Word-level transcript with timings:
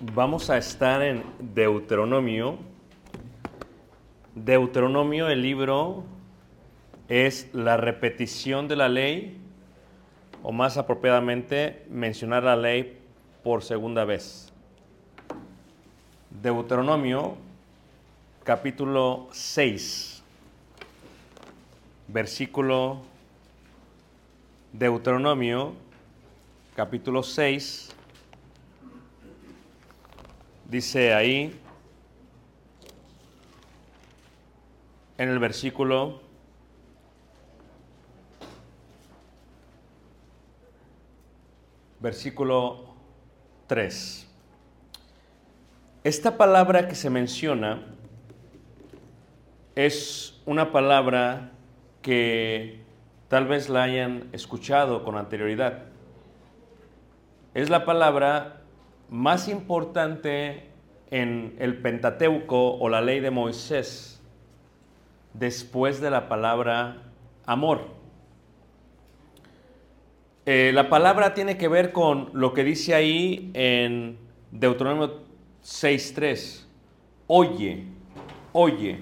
Vamos 0.00 0.48
a 0.48 0.56
estar 0.58 1.02
en 1.02 1.24
Deuteronomio. 1.40 2.56
Deuteronomio, 4.32 5.28
el 5.28 5.42
libro, 5.42 6.04
es 7.08 7.52
la 7.52 7.76
repetición 7.76 8.68
de 8.68 8.76
la 8.76 8.88
ley, 8.88 9.40
o 10.44 10.52
más 10.52 10.76
apropiadamente, 10.76 11.84
mencionar 11.90 12.44
la 12.44 12.54
ley 12.54 12.96
por 13.42 13.64
segunda 13.64 14.04
vez. 14.04 14.52
Deuteronomio, 16.30 17.36
capítulo 18.44 19.26
6, 19.32 20.22
versículo 22.06 23.00
Deuteronomio, 24.72 25.72
capítulo 26.76 27.24
6, 27.24 27.87
dice 30.68 31.14
ahí, 31.14 31.58
en 35.16 35.28
el 35.28 35.38
versículo 35.40 36.20
versículo 42.00 42.94
3. 43.66 44.26
Esta 46.04 46.36
palabra 46.36 46.86
que 46.86 46.94
se 46.94 47.10
menciona 47.10 47.82
es 49.74 50.40
una 50.46 50.70
palabra 50.70 51.50
que 52.02 52.82
tal 53.28 53.46
vez 53.46 53.68
la 53.68 53.82
hayan 53.82 54.28
escuchado 54.32 55.02
con 55.02 55.16
anterioridad. 55.16 55.84
Es 57.54 57.68
la 57.68 57.84
palabra 57.84 58.62
más 59.08 59.48
importante 59.48 60.64
en 61.10 61.56
el 61.58 61.80
Pentateuco 61.80 62.74
o 62.76 62.88
la 62.88 63.00
ley 63.00 63.20
de 63.20 63.30
Moisés 63.30 64.20
después 65.34 66.00
de 66.00 66.10
la 66.10 66.28
palabra 66.28 67.02
amor. 67.46 67.96
Eh, 70.46 70.72
la 70.74 70.88
palabra 70.88 71.34
tiene 71.34 71.56
que 71.56 71.68
ver 71.68 71.92
con 71.92 72.30
lo 72.32 72.54
que 72.54 72.64
dice 72.64 72.94
ahí 72.94 73.50
en 73.54 74.18
Deuteronomio 74.50 75.22
6.3. 75.62 76.64
Oye, 77.26 77.84
oye. 78.52 79.00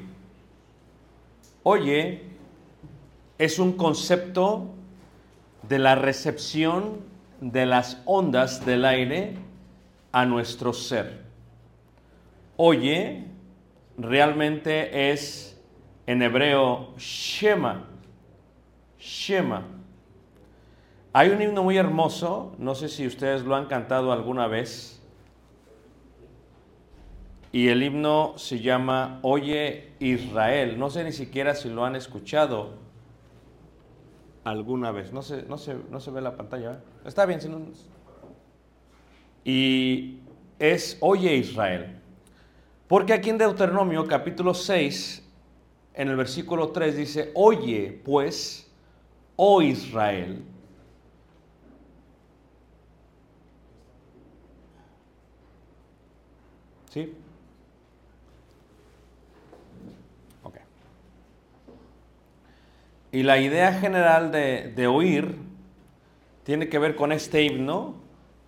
Oye 1.62 2.36
es 3.38 3.58
un 3.58 3.72
concepto 3.72 4.70
de 5.68 5.78
la 5.78 5.94
recepción 5.94 7.00
de 7.40 7.66
las 7.66 8.00
ondas 8.06 8.64
del 8.64 8.84
aire 8.84 9.34
a 10.16 10.24
nuestro 10.24 10.72
ser. 10.72 11.20
Oye 12.56 13.26
realmente 13.98 15.10
es 15.12 15.62
en 16.06 16.22
hebreo 16.22 16.94
Shema. 16.96 17.84
Shema. 18.98 19.62
Hay 21.12 21.28
un 21.28 21.42
himno 21.42 21.62
muy 21.62 21.76
hermoso, 21.76 22.54
no 22.56 22.74
sé 22.74 22.88
si 22.88 23.06
ustedes 23.06 23.42
lo 23.42 23.56
han 23.56 23.66
cantado 23.66 24.10
alguna 24.10 24.46
vez, 24.46 25.02
y 27.52 27.68
el 27.68 27.82
himno 27.82 28.38
se 28.38 28.60
llama 28.60 29.18
Oye 29.20 29.92
Israel. 29.98 30.78
No 30.78 30.88
sé 30.88 31.04
ni 31.04 31.12
siquiera 31.12 31.54
si 31.54 31.68
lo 31.68 31.84
han 31.84 31.94
escuchado 31.94 32.70
alguna 34.44 34.92
vez. 34.92 35.12
No 35.12 35.20
se, 35.20 35.42
no 35.42 35.58
se, 35.58 35.76
no 35.90 36.00
se 36.00 36.10
ve 36.10 36.22
la 36.22 36.38
pantalla. 36.38 36.80
Está 37.04 37.26
bien, 37.26 37.42
si 37.42 37.50
no... 37.50 37.60
y 39.46 40.18
es 40.58 40.98
Oye 40.98 41.36
Israel. 41.36 42.00
Porque 42.88 43.12
aquí 43.12 43.30
en 43.30 43.38
Deuteronomio 43.38 44.04
capítulo 44.04 44.52
6, 44.52 45.22
en 45.94 46.08
el 46.08 46.16
versículo 46.16 46.70
3 46.70 46.96
dice, 46.96 47.30
Oye 47.32 48.00
pues, 48.04 48.68
oh 49.36 49.62
Israel. 49.62 50.42
¿Sí? 56.90 57.14
Ok. 60.42 60.56
Y 63.12 63.22
la 63.22 63.38
idea 63.38 63.72
general 63.74 64.32
de, 64.32 64.72
de 64.74 64.88
oír 64.88 65.36
tiene 66.42 66.68
que 66.68 66.80
ver 66.80 66.96
con 66.96 67.12
este 67.12 67.44
himno 67.44 68.05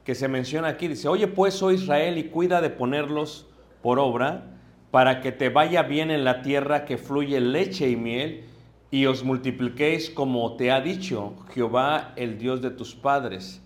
que 0.08 0.14
se 0.14 0.26
menciona 0.26 0.68
aquí. 0.68 0.88
Dice, 0.88 1.06
oye 1.06 1.28
pues, 1.28 1.62
oh 1.62 1.70
Israel, 1.70 2.16
y 2.16 2.30
cuida 2.30 2.62
de 2.62 2.70
ponerlos 2.70 3.46
por 3.82 3.98
obra, 3.98 4.58
para 4.90 5.20
que 5.20 5.32
te 5.32 5.50
vaya 5.50 5.82
bien 5.82 6.10
en 6.10 6.24
la 6.24 6.40
tierra 6.40 6.86
que 6.86 6.96
fluye 6.96 7.38
leche 7.40 7.90
y 7.90 7.96
miel, 7.96 8.46
y 8.90 9.04
os 9.04 9.22
multipliquéis 9.22 10.08
como 10.08 10.56
te 10.56 10.70
ha 10.72 10.80
dicho 10.80 11.34
Jehová, 11.52 12.14
el 12.16 12.38
Dios 12.38 12.62
de 12.62 12.70
tus 12.70 12.94
padres. 12.94 13.60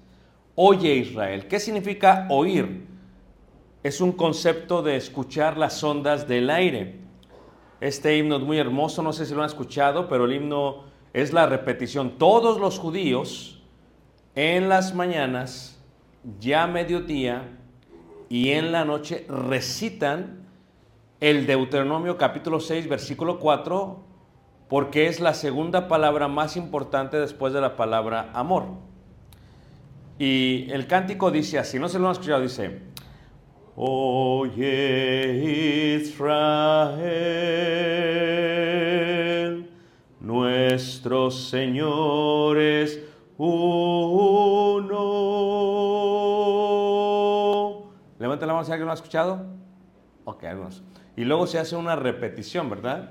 Oye 0.56 0.96
Israel, 0.96 1.46
¿qué 1.46 1.60
significa 1.60 2.26
oír? 2.28 2.88
Es 3.84 4.00
un 4.00 4.10
concepto 4.10 4.82
de 4.82 4.96
escuchar 4.96 5.56
las 5.56 5.84
ondas 5.84 6.26
del 6.26 6.50
aire. 6.50 6.96
Este 7.80 8.18
himno 8.18 8.38
es 8.38 8.42
muy 8.42 8.58
hermoso, 8.58 9.00
no 9.00 9.12
sé 9.12 9.26
si 9.26 9.32
lo 9.32 9.42
han 9.42 9.46
escuchado, 9.46 10.08
pero 10.08 10.24
el 10.24 10.32
himno 10.32 10.86
es 11.12 11.32
la 11.32 11.46
repetición. 11.46 12.18
Todos 12.18 12.58
los 12.58 12.80
judíos 12.80 13.62
en 14.34 14.68
las 14.68 14.92
mañanas, 14.92 15.78
ya 16.38 16.66
mediodía 16.66 17.58
y 18.28 18.50
en 18.50 18.72
la 18.72 18.84
noche 18.84 19.26
recitan 19.28 20.46
el 21.20 21.46
Deuteronomio 21.46 22.16
capítulo 22.18 22.60
6, 22.60 22.88
versículo 22.88 23.38
4, 23.38 24.02
porque 24.68 25.06
es 25.06 25.20
la 25.20 25.34
segunda 25.34 25.86
palabra 25.86 26.28
más 26.28 26.56
importante 26.56 27.18
después 27.18 27.52
de 27.52 27.60
la 27.60 27.76
palabra 27.76 28.30
amor. 28.32 28.64
Y 30.18 30.66
el 30.70 30.86
cántico 30.86 31.30
dice 31.30 31.58
así, 31.58 31.78
no 31.78 31.88
se 31.88 31.98
lo 31.98 32.06
han 32.06 32.12
escuchado, 32.12 32.40
dice, 32.40 32.80
Oye 33.74 34.58
Israel, 36.00 36.50
nuestro 40.20 41.30
Señor 41.30 42.58
es 42.58 43.00
uno. 43.38 45.02
Levanten 48.32 48.48
la 48.48 48.54
mano 48.54 48.64
si 48.64 48.72
alguien 48.72 48.86
lo 48.86 48.92
ha 48.92 48.94
escuchado. 48.94 49.44
Ok, 50.24 50.44
algunos. 50.44 50.82
Y 51.16 51.24
luego 51.24 51.46
se 51.46 51.58
hace 51.58 51.76
una 51.76 51.96
repetición, 51.96 52.70
¿verdad? 52.70 53.10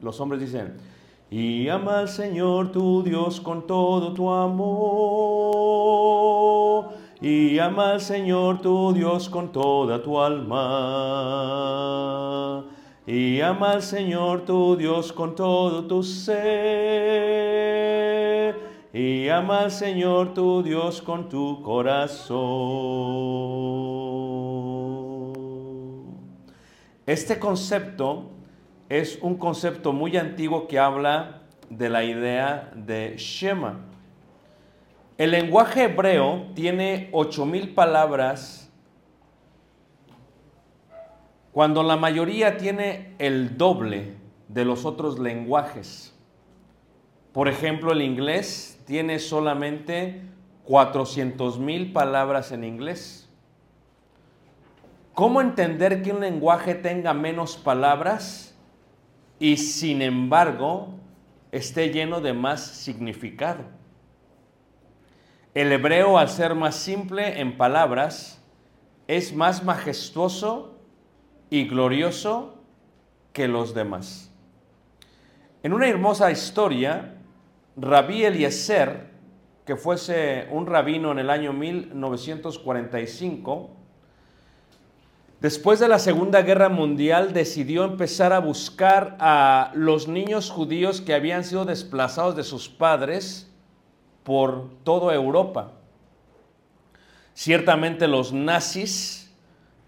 Los 0.00 0.20
hombres 0.20 0.40
dicen, 0.40 0.76
y 1.28 1.68
ama 1.68 1.98
al 1.98 2.08
Señor 2.08 2.70
tu 2.70 3.02
Dios 3.02 3.40
con 3.40 3.66
todo 3.66 4.12
tu 4.14 4.30
amor. 4.30 4.60
Y 7.20 7.58
ama 7.58 7.90
al 7.94 8.00
Señor 8.00 8.60
tu 8.60 8.92
Dios 8.92 9.28
con 9.28 9.50
toda 9.50 10.00
tu 10.00 10.20
alma. 10.20 10.60
Y 13.08 13.40
ama 13.40 13.72
al 13.72 13.82
Señor 13.82 14.44
tu 14.44 14.76
Dios 14.76 15.12
con 15.12 15.34
todo 15.34 15.84
tu 15.84 16.04
ser. 16.04 17.10
Y 18.92 19.28
ama 19.28 19.62
al 19.62 19.72
Señor 19.72 20.32
tu 20.32 20.62
Dios 20.62 21.02
con 21.02 21.28
tu 21.28 21.60
corazón. 21.60 22.40
Este 27.10 27.40
concepto 27.40 28.30
es 28.88 29.18
un 29.20 29.36
concepto 29.36 29.92
muy 29.92 30.16
antiguo 30.16 30.68
que 30.68 30.78
habla 30.78 31.42
de 31.68 31.88
la 31.88 32.04
idea 32.04 32.70
de 32.76 33.16
Shema. 33.16 33.80
El 35.18 35.32
lenguaje 35.32 35.86
hebreo 35.86 36.46
tiene 36.54 37.08
8000 37.10 37.74
palabras 37.74 38.70
cuando 41.50 41.82
la 41.82 41.96
mayoría 41.96 42.56
tiene 42.58 43.16
el 43.18 43.58
doble 43.58 44.14
de 44.46 44.64
los 44.64 44.84
otros 44.84 45.18
lenguajes. 45.18 46.16
Por 47.32 47.48
ejemplo, 47.48 47.90
el 47.90 48.02
inglés 48.02 48.80
tiene 48.86 49.18
solamente 49.18 50.22
400 50.62 51.58
mil 51.58 51.92
palabras 51.92 52.52
en 52.52 52.62
inglés. 52.62 53.29
¿Cómo 55.20 55.42
entender 55.42 56.00
que 56.00 56.12
un 56.12 56.20
lenguaje 56.20 56.74
tenga 56.74 57.12
menos 57.12 57.58
palabras 57.58 58.56
y 59.38 59.58
sin 59.58 60.00
embargo 60.00 60.94
esté 61.52 61.90
lleno 61.90 62.22
de 62.22 62.32
más 62.32 62.62
significado? 62.62 63.64
El 65.52 65.72
hebreo, 65.72 66.16
al 66.16 66.30
ser 66.30 66.54
más 66.54 66.76
simple 66.76 67.38
en 67.38 67.58
palabras, 67.58 68.42
es 69.08 69.36
más 69.36 69.62
majestuoso 69.62 70.78
y 71.50 71.68
glorioso 71.68 72.54
que 73.34 73.46
los 73.46 73.74
demás. 73.74 74.32
En 75.62 75.74
una 75.74 75.86
hermosa 75.86 76.30
historia, 76.30 77.18
Rabí 77.76 78.24
Eliezer, 78.24 79.10
que 79.66 79.76
fuese 79.76 80.48
un 80.50 80.66
rabino 80.66 81.12
en 81.12 81.18
el 81.18 81.28
año 81.28 81.52
1945, 81.52 83.79
después 85.40 85.80
de 85.80 85.88
la 85.88 85.98
Segunda 85.98 86.42
Guerra 86.42 86.68
Mundial 86.68 87.32
decidió 87.32 87.84
empezar 87.84 88.32
a 88.32 88.40
buscar 88.40 89.16
a 89.20 89.72
los 89.74 90.08
niños 90.08 90.50
judíos 90.50 91.00
que 91.00 91.14
habían 91.14 91.44
sido 91.44 91.64
desplazados 91.64 92.36
de 92.36 92.44
sus 92.44 92.68
padres 92.68 93.50
por 94.22 94.70
toda 94.84 95.14
Europa. 95.14 95.72
Ciertamente 97.34 98.06
los 98.06 98.32
nazis 98.32 99.32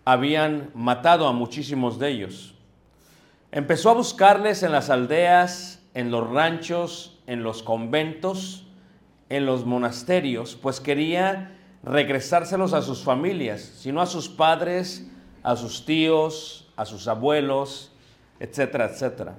habían 0.05 0.71
matado 0.75 1.29
a 1.29 1.33
muchísimos 1.33 1.99
de 1.99 2.09
ellos. 2.09 2.55
Empezó 3.51 3.91
a 3.91 3.95
buscarles 3.95 4.63
en 4.63 4.73
las 4.73 4.89
aldeas, 4.89 5.83
en 5.95 6.11
los 6.11 6.29
ranchos, 6.31 7.21
en 7.27 7.43
los 7.43 7.63
conventos, 7.63 8.67
en 9.29 9.47
los 9.47 9.65
monasterios, 9.65 10.57
pues 10.57 10.81
quería 10.81 11.59
regresárselos 11.83 12.73
a 12.73 12.83
sus 12.83 13.03
familias, 13.03 13.61
sino 13.79 14.01
a 14.01 14.07
sus 14.07 14.29
padres, 14.29 15.11
a 15.43 15.57
sus 15.57 15.85
tíos, 15.85 16.73
a 16.77 16.85
sus 16.85 17.09
abuelos, 17.09 17.93
etcétera, 18.39 18.87
etcétera. 18.87 19.37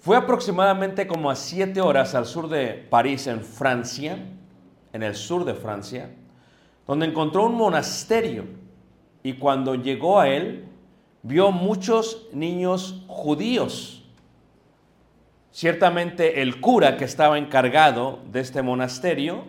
Fue 0.00 0.16
aproximadamente 0.16 1.06
como 1.06 1.30
a 1.30 1.34
siete 1.34 1.80
horas 1.80 2.14
al 2.14 2.26
sur 2.26 2.48
de 2.48 2.86
París, 2.90 3.26
en 3.26 3.40
Francia, 3.40 4.18
en 4.92 5.02
el 5.02 5.14
sur 5.14 5.44
de 5.44 5.54
Francia, 5.54 6.10
donde 6.86 7.06
encontró 7.06 7.46
un 7.46 7.54
monasterio 7.54 8.44
y 9.22 9.34
cuando 9.34 9.74
llegó 9.74 10.20
a 10.20 10.28
él, 10.28 10.66
vio 11.22 11.50
muchos 11.50 12.28
niños 12.32 13.02
judíos. 13.08 14.04
Ciertamente 15.50 16.42
el 16.42 16.60
cura 16.60 16.98
que 16.98 17.06
estaba 17.06 17.38
encargado 17.38 18.18
de 18.30 18.40
este 18.40 18.60
monasterio, 18.60 19.44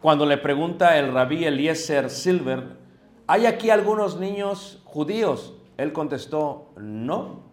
cuando 0.00 0.26
le 0.26 0.38
pregunta 0.38 0.98
el 0.98 1.12
rabí 1.12 1.44
Eliezer 1.44 2.10
Silver, 2.10 2.81
¿hay 3.32 3.46
aquí 3.46 3.70
algunos 3.70 4.20
niños 4.20 4.82
judíos? 4.84 5.54
Él 5.78 5.94
contestó, 5.94 6.70
no. 6.76 7.44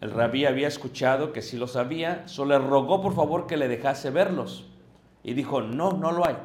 El 0.00 0.12
rabí 0.12 0.46
había 0.46 0.68
escuchado 0.68 1.32
que 1.32 1.42
sí 1.42 1.56
lo 1.56 1.66
sabía, 1.66 2.22
solo 2.28 2.56
le 2.56 2.64
rogó 2.64 3.02
por 3.02 3.12
favor 3.12 3.48
que 3.48 3.56
le 3.56 3.66
dejase 3.66 4.10
verlos. 4.10 4.70
Y 5.24 5.34
dijo, 5.34 5.62
no, 5.62 5.94
no 5.94 6.12
lo 6.12 6.24
hay. 6.24 6.36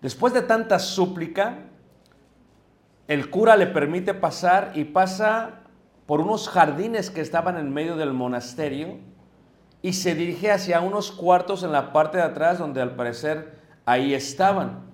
Después 0.00 0.32
de 0.32 0.42
tanta 0.42 0.78
súplica, 0.78 1.64
el 3.08 3.28
cura 3.28 3.56
le 3.56 3.66
permite 3.66 4.14
pasar 4.14 4.70
y 4.76 4.84
pasa 4.84 5.62
por 6.06 6.20
unos 6.20 6.48
jardines 6.48 7.10
que 7.10 7.22
estaban 7.22 7.56
en 7.56 7.74
medio 7.74 7.96
del 7.96 8.12
monasterio 8.12 8.98
y 9.82 9.94
se 9.94 10.14
dirige 10.14 10.52
hacia 10.52 10.80
unos 10.80 11.10
cuartos 11.10 11.64
en 11.64 11.72
la 11.72 11.92
parte 11.92 12.18
de 12.18 12.22
atrás 12.22 12.60
donde 12.60 12.80
al 12.80 12.94
parecer 12.94 13.58
ahí 13.84 14.14
estaban. 14.14 14.91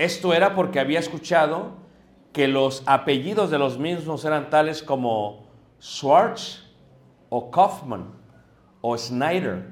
Esto 0.00 0.32
era 0.32 0.54
porque 0.54 0.80
había 0.80 0.98
escuchado 0.98 1.72
que 2.32 2.48
los 2.48 2.82
apellidos 2.86 3.50
de 3.50 3.58
los 3.58 3.78
mismos 3.78 4.24
eran 4.24 4.48
tales 4.48 4.82
como 4.82 5.46
Schwartz 5.78 6.64
o 7.28 7.50
Kaufman 7.50 8.06
o 8.80 8.96
Snyder. 8.96 9.66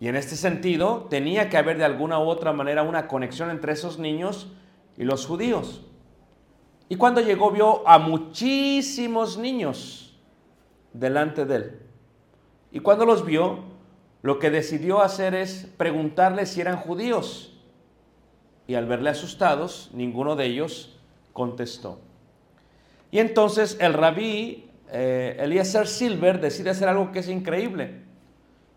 Y 0.00 0.08
en 0.08 0.16
este 0.16 0.36
sentido 0.36 1.06
tenía 1.10 1.50
que 1.50 1.58
haber 1.58 1.76
de 1.76 1.84
alguna 1.84 2.18
u 2.18 2.28
otra 2.28 2.54
manera 2.54 2.82
una 2.82 3.06
conexión 3.06 3.50
entre 3.50 3.74
esos 3.74 3.98
niños 3.98 4.50
y 4.96 5.04
los 5.04 5.26
judíos. 5.26 5.84
Y 6.88 6.96
cuando 6.96 7.20
llegó 7.20 7.50
vio 7.50 7.86
a 7.86 7.98
muchísimos 7.98 9.36
niños 9.36 10.18
delante 10.94 11.44
de 11.44 11.56
él. 11.56 11.80
Y 12.70 12.80
cuando 12.80 13.04
los 13.04 13.26
vio, 13.26 13.64
lo 14.22 14.38
que 14.38 14.48
decidió 14.48 15.02
hacer 15.02 15.34
es 15.34 15.68
preguntarles 15.76 16.48
si 16.48 16.62
eran 16.62 16.78
judíos. 16.78 17.51
Y 18.72 18.74
al 18.74 18.86
verle 18.86 19.10
asustados, 19.10 19.90
ninguno 19.92 20.34
de 20.34 20.46
ellos 20.46 20.98
contestó. 21.34 22.00
Y 23.10 23.18
entonces 23.18 23.76
el 23.78 23.92
rabí 23.92 24.70
eh, 24.90 25.36
Eliezer 25.38 25.86
Silver 25.86 26.40
decide 26.40 26.70
hacer 26.70 26.88
algo 26.88 27.12
que 27.12 27.18
es 27.18 27.28
increíble, 27.28 28.00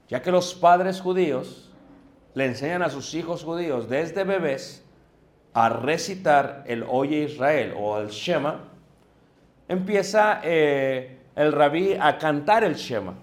ya 0.10 0.22
que 0.22 0.34
los 0.34 0.54
padres 0.54 1.00
judíos 1.00 1.72
le 2.34 2.44
enseñan 2.44 2.82
a 2.82 2.90
sus 2.90 3.14
hijos 3.14 3.46
judíos 3.46 3.88
desde 3.88 4.26
bebés 4.26 4.84
a 5.54 5.70
recitar 5.70 6.66
el 6.68 6.84
Oye 6.90 7.24
Israel 7.24 7.74
o 7.78 7.98
el 7.98 8.10
Shema, 8.10 8.66
empieza 9.70 10.42
eh, 10.44 11.20
el 11.38 11.54
rabí 11.54 11.94
a 11.98 12.18
cantar 12.18 12.66
el 12.66 12.76
Shema. 12.76 13.14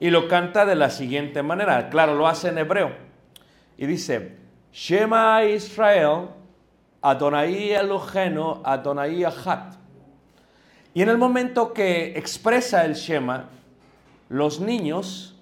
Y 0.00 0.10
lo 0.10 0.26
canta 0.26 0.66
de 0.66 0.74
la 0.74 0.90
siguiente 0.90 1.44
manera, 1.44 1.88
claro, 1.88 2.16
lo 2.16 2.26
hace 2.26 2.48
en 2.48 2.58
hebreo. 2.58 2.90
Y 3.76 3.86
dice, 3.86 4.47
Shema 4.72 5.44
Israel, 5.44 6.28
Adonai 7.02 7.72
Elohenu, 7.72 8.60
Adonai 8.64 9.24
Achat. 9.24 9.74
Y 10.94 11.02
en 11.02 11.08
el 11.08 11.18
momento 11.18 11.72
que 11.72 12.18
expresa 12.18 12.84
el 12.84 12.94
Shema, 12.94 13.48
los 14.28 14.60
niños 14.60 15.36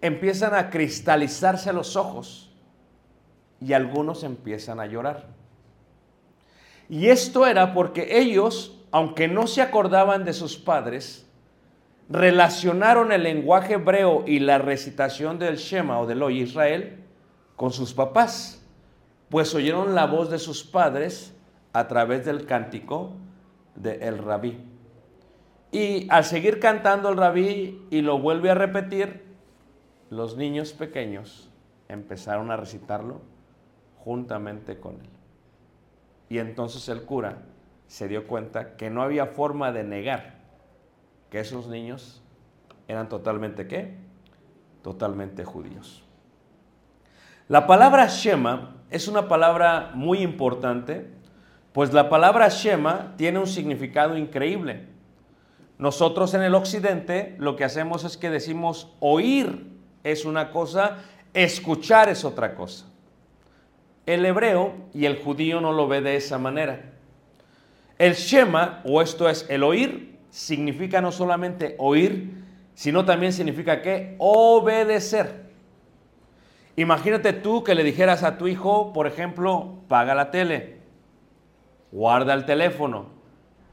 empiezan 0.00 0.54
a 0.54 0.70
cristalizarse 0.70 1.72
los 1.72 1.96
ojos 1.96 2.50
y 3.60 3.72
algunos 3.72 4.22
empiezan 4.22 4.78
a 4.80 4.86
llorar. 4.86 5.26
Y 6.88 7.08
esto 7.08 7.46
era 7.46 7.74
porque 7.74 8.18
ellos, 8.18 8.78
aunque 8.90 9.28
no 9.28 9.46
se 9.46 9.62
acordaban 9.62 10.24
de 10.24 10.32
sus 10.32 10.56
padres, 10.56 11.26
relacionaron 12.08 13.12
el 13.12 13.24
lenguaje 13.24 13.74
hebreo 13.74 14.24
y 14.26 14.38
la 14.38 14.58
recitación 14.58 15.38
del 15.38 15.56
Shema 15.56 16.00
o 16.00 16.06
del 16.06 16.22
Hoy 16.22 16.42
Israel 16.42 17.07
con 17.58 17.72
sus 17.72 17.92
papás, 17.92 18.62
pues 19.28 19.52
oyeron 19.52 19.96
la 19.96 20.06
voz 20.06 20.30
de 20.30 20.38
sus 20.38 20.62
padres 20.62 21.34
a 21.72 21.88
través 21.88 22.24
del 22.24 22.46
cántico 22.46 23.10
del 23.74 24.00
el 24.00 24.18
rabí. 24.18 24.56
Y 25.72 26.06
al 26.08 26.24
seguir 26.24 26.60
cantando 26.60 27.08
el 27.08 27.16
rabí 27.16 27.84
y 27.90 28.00
lo 28.00 28.20
vuelve 28.20 28.50
a 28.50 28.54
repetir, 28.54 29.24
los 30.08 30.36
niños 30.36 30.72
pequeños 30.72 31.50
empezaron 31.88 32.52
a 32.52 32.56
recitarlo 32.56 33.20
juntamente 33.98 34.78
con 34.78 34.94
él. 34.94 35.10
Y 36.28 36.38
entonces 36.38 36.88
el 36.88 37.02
cura 37.02 37.42
se 37.88 38.06
dio 38.06 38.28
cuenta 38.28 38.76
que 38.76 38.88
no 38.88 39.02
había 39.02 39.26
forma 39.26 39.72
de 39.72 39.82
negar 39.82 40.38
que 41.28 41.40
esos 41.40 41.66
niños 41.66 42.22
eran 42.86 43.08
totalmente 43.08 43.66
qué? 43.66 43.96
Totalmente 44.82 45.44
judíos. 45.44 46.07
La 47.48 47.66
palabra 47.66 48.08
Shema 48.08 48.76
es 48.90 49.08
una 49.08 49.26
palabra 49.26 49.92
muy 49.94 50.18
importante, 50.18 51.06
pues 51.72 51.94
la 51.94 52.10
palabra 52.10 52.48
Shema 52.48 53.14
tiene 53.16 53.38
un 53.38 53.46
significado 53.46 54.18
increíble. 54.18 54.84
Nosotros 55.78 56.34
en 56.34 56.42
el 56.42 56.54
occidente 56.54 57.36
lo 57.38 57.56
que 57.56 57.64
hacemos 57.64 58.04
es 58.04 58.18
que 58.18 58.28
decimos 58.28 58.92
oír 59.00 59.66
es 60.04 60.26
una 60.26 60.50
cosa, 60.50 60.98
escuchar 61.32 62.10
es 62.10 62.22
otra 62.26 62.54
cosa. 62.54 62.84
El 64.04 64.26
hebreo 64.26 64.74
y 64.92 65.06
el 65.06 65.16
judío 65.16 65.62
no 65.62 65.72
lo 65.72 65.88
ve 65.88 66.02
de 66.02 66.16
esa 66.16 66.36
manera. 66.36 66.92
El 67.96 68.12
Shema, 68.12 68.82
o 68.84 69.00
esto 69.00 69.26
es 69.26 69.46
el 69.48 69.62
oír, 69.62 70.18
significa 70.28 71.00
no 71.00 71.12
solamente 71.12 71.76
oír, 71.78 72.44
sino 72.74 73.06
también 73.06 73.32
significa 73.32 73.80
que 73.80 74.16
obedecer. 74.18 75.47
Imagínate 76.78 77.32
tú 77.32 77.64
que 77.64 77.74
le 77.74 77.82
dijeras 77.82 78.22
a 78.22 78.38
tu 78.38 78.46
hijo, 78.46 78.92
por 78.92 79.08
ejemplo, 79.08 79.78
paga 79.88 80.14
la 80.14 80.30
tele, 80.30 80.76
guarda 81.90 82.34
el 82.34 82.44
teléfono, 82.44 83.06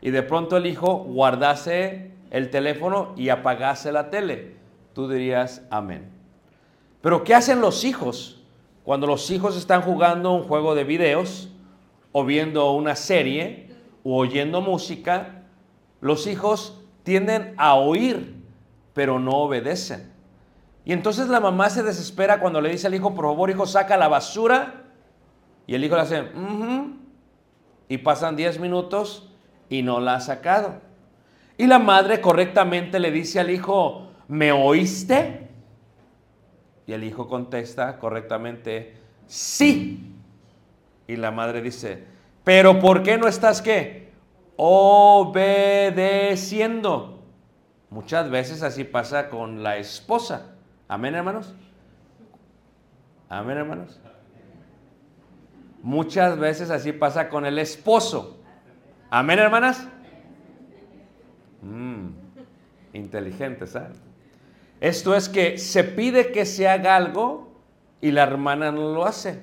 y 0.01 0.09
de 0.09 0.23
pronto 0.23 0.57
el 0.57 0.65
hijo 0.65 1.03
guardase 1.03 2.13
el 2.31 2.49
teléfono 2.49 3.13
y 3.15 3.29
apagase 3.29 3.91
la 3.91 4.09
tele. 4.09 4.55
Tú 4.93 5.07
dirías 5.07 5.61
amén. 5.69 6.09
Pero 7.01 7.23
¿qué 7.23 7.35
hacen 7.35 7.61
los 7.61 7.83
hijos 7.83 8.41
cuando 8.83 9.05
los 9.05 9.29
hijos 9.29 9.55
están 9.55 9.83
jugando 9.83 10.31
un 10.31 10.41
juego 10.41 10.73
de 10.73 10.83
videos 10.83 11.49
o 12.11 12.25
viendo 12.25 12.71
una 12.71 12.95
serie 12.95 13.69
o 14.03 14.17
oyendo 14.17 14.61
música? 14.61 15.43
Los 16.01 16.25
hijos 16.25 16.81
tienden 17.03 17.53
a 17.57 17.75
oír, 17.75 18.33
pero 18.95 19.19
no 19.19 19.33
obedecen. 19.33 20.14
Y 20.85 20.93
entonces 20.93 21.27
la 21.27 21.39
mamá 21.39 21.69
se 21.69 21.81
desespera 21.83 22.39
cuando 22.39 22.61
le 22.61 22.69
dice 22.69 22.87
al 22.87 22.93
hijo, 22.95 23.13
por 23.15 23.25
favor, 23.25 23.49
hijo, 23.49 23.65
saca 23.65 23.97
la 23.97 24.07
basura. 24.07 24.83
Y 25.67 25.73
el 25.73 25.83
hijo 25.83 25.95
le 25.95 26.01
hace, 26.01 26.21
"Ujú". 26.21 26.91
y 27.89 27.97
pasan 27.99 28.35
10 28.35 28.59
minutos 28.59 29.29
y 29.69 29.81
no 29.83 29.99
la 29.99 30.15
ha 30.15 30.21
sacado. 30.21 30.75
Y 31.57 31.67
la 31.67 31.79
madre 31.79 32.21
correctamente 32.21 32.99
le 32.99 33.11
dice 33.11 33.39
al 33.39 33.49
hijo, 33.49 34.09
¿me 34.27 34.51
oíste? 34.51 35.47
Y 36.87 36.93
el 36.93 37.03
hijo 37.03 37.27
contesta 37.27 37.97
correctamente, 37.97 38.97
sí. 39.25 40.13
Y 41.07 41.15
la 41.15 41.31
madre 41.31 41.61
dice, 41.61 42.03
pero 42.43 42.79
¿por 42.79 43.01
qué 43.03 43.17
no 43.17 43.27
estás 43.27 43.61
qué? 43.61 44.11
Obedeciendo. 45.85 47.19
Muchas 47.89 48.29
veces 48.29 48.61
así 48.63 48.83
pasa 48.83 49.29
con 49.29 49.63
la 49.63 49.77
esposa. 49.77 50.54
Amén, 50.87 51.15
hermanos. 51.15 51.53
Amén, 53.29 53.57
hermanos. 53.57 53.99
Muchas 55.81 56.37
veces 56.37 56.69
así 56.69 56.91
pasa 56.91 57.29
con 57.29 57.45
el 57.45 57.59
esposo. 57.59 58.37
Amén, 59.09 59.39
hermanas. 59.39 59.87
Mm, 61.61 62.09
inteligentes, 62.93 63.71
¿sabes? 63.71 64.01
Esto 64.79 65.15
es 65.15 65.29
que 65.29 65.57
se 65.57 65.83
pide 65.83 66.31
que 66.31 66.45
se 66.45 66.67
haga 66.67 66.95
algo 66.95 67.55
y 68.01 68.11
la 68.11 68.23
hermana 68.23 68.71
no 68.71 68.93
lo 68.93 69.05
hace. 69.05 69.41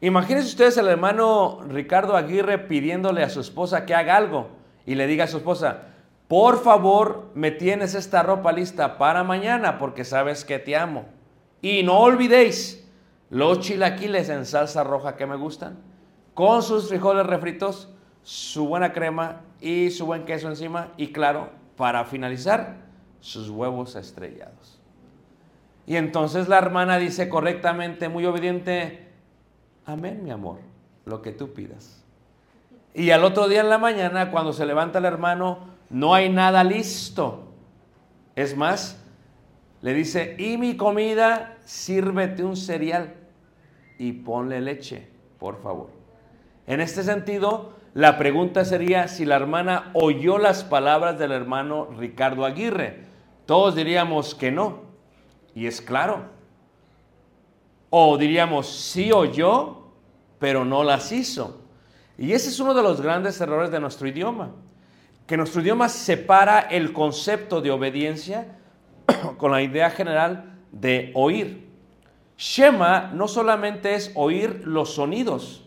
Imagínense 0.00 0.48
ustedes 0.48 0.78
al 0.78 0.88
hermano 0.88 1.60
Ricardo 1.68 2.16
Aguirre 2.16 2.58
pidiéndole 2.58 3.22
a 3.22 3.30
su 3.30 3.40
esposa 3.40 3.84
que 3.84 3.94
haga 3.94 4.16
algo 4.16 4.50
y 4.86 4.94
le 4.94 5.06
diga 5.06 5.24
a 5.24 5.28
su 5.28 5.38
esposa, 5.38 5.93
por 6.34 6.58
favor 6.64 7.30
me 7.36 7.52
tienes 7.52 7.94
esta 7.94 8.24
ropa 8.24 8.50
lista 8.50 8.98
para 8.98 9.22
mañana 9.22 9.78
porque 9.78 10.04
sabes 10.04 10.44
que 10.44 10.58
te 10.58 10.74
amo. 10.74 11.04
Y 11.62 11.84
no 11.84 12.00
olvidéis 12.00 12.84
los 13.30 13.60
chilaquiles 13.60 14.28
en 14.30 14.44
salsa 14.44 14.82
roja 14.82 15.14
que 15.14 15.26
me 15.26 15.36
gustan, 15.36 15.78
con 16.34 16.64
sus 16.64 16.88
frijoles 16.88 17.24
refritos, 17.24 17.88
su 18.24 18.66
buena 18.66 18.92
crema 18.92 19.42
y 19.60 19.90
su 19.90 20.06
buen 20.06 20.24
queso 20.24 20.48
encima 20.48 20.88
y 20.96 21.12
claro, 21.12 21.50
para 21.76 22.04
finalizar, 22.04 22.78
sus 23.20 23.48
huevos 23.48 23.94
estrellados. 23.94 24.80
Y 25.86 25.94
entonces 25.94 26.48
la 26.48 26.58
hermana 26.58 26.98
dice 26.98 27.28
correctamente, 27.28 28.08
muy 28.08 28.26
obediente, 28.26 29.06
amén 29.86 30.24
mi 30.24 30.32
amor, 30.32 30.58
lo 31.04 31.22
que 31.22 31.30
tú 31.30 31.52
pidas. 31.54 32.02
Y 32.92 33.12
al 33.12 33.22
otro 33.22 33.46
día 33.46 33.60
en 33.60 33.68
la 33.68 33.78
mañana, 33.78 34.32
cuando 34.32 34.52
se 34.52 34.66
levanta 34.66 34.98
el 34.98 35.04
hermano, 35.04 35.73
no 35.94 36.12
hay 36.12 36.28
nada 36.28 36.64
listo. 36.64 37.44
Es 38.34 38.56
más, 38.56 39.00
le 39.80 39.94
dice, 39.94 40.34
y 40.40 40.58
mi 40.58 40.76
comida, 40.76 41.56
sírvete 41.64 42.42
un 42.42 42.56
cereal 42.56 43.14
y 43.96 44.10
ponle 44.10 44.60
leche, 44.60 45.08
por 45.38 45.62
favor. 45.62 45.90
En 46.66 46.80
este 46.80 47.04
sentido, 47.04 47.74
la 47.94 48.18
pregunta 48.18 48.64
sería 48.64 49.06
si 49.06 49.24
la 49.24 49.36
hermana 49.36 49.92
oyó 49.94 50.38
las 50.38 50.64
palabras 50.64 51.16
del 51.16 51.30
hermano 51.30 51.86
Ricardo 51.96 52.44
Aguirre. 52.44 53.04
Todos 53.46 53.76
diríamos 53.76 54.34
que 54.34 54.50
no. 54.50 54.80
Y 55.54 55.68
es 55.68 55.80
claro. 55.80 56.24
O 57.90 58.18
diríamos 58.18 58.68
sí 58.68 59.12
oyó, 59.12 59.92
pero 60.40 60.64
no 60.64 60.82
las 60.82 61.12
hizo. 61.12 61.60
Y 62.18 62.32
ese 62.32 62.48
es 62.48 62.58
uno 62.58 62.74
de 62.74 62.82
los 62.82 63.00
grandes 63.00 63.40
errores 63.40 63.70
de 63.70 63.78
nuestro 63.78 64.08
idioma. 64.08 64.50
Que 65.26 65.36
nuestro 65.36 65.62
idioma 65.62 65.88
separa 65.88 66.60
el 66.60 66.92
concepto 66.92 67.60
de 67.60 67.70
obediencia 67.70 68.58
con 69.38 69.52
la 69.52 69.62
idea 69.62 69.90
general 69.90 70.58
de 70.70 71.12
oír. 71.14 71.68
Shema 72.36 73.10
no 73.14 73.28
solamente 73.28 73.94
es 73.94 74.12
oír 74.14 74.62
los 74.64 74.94
sonidos. 74.94 75.64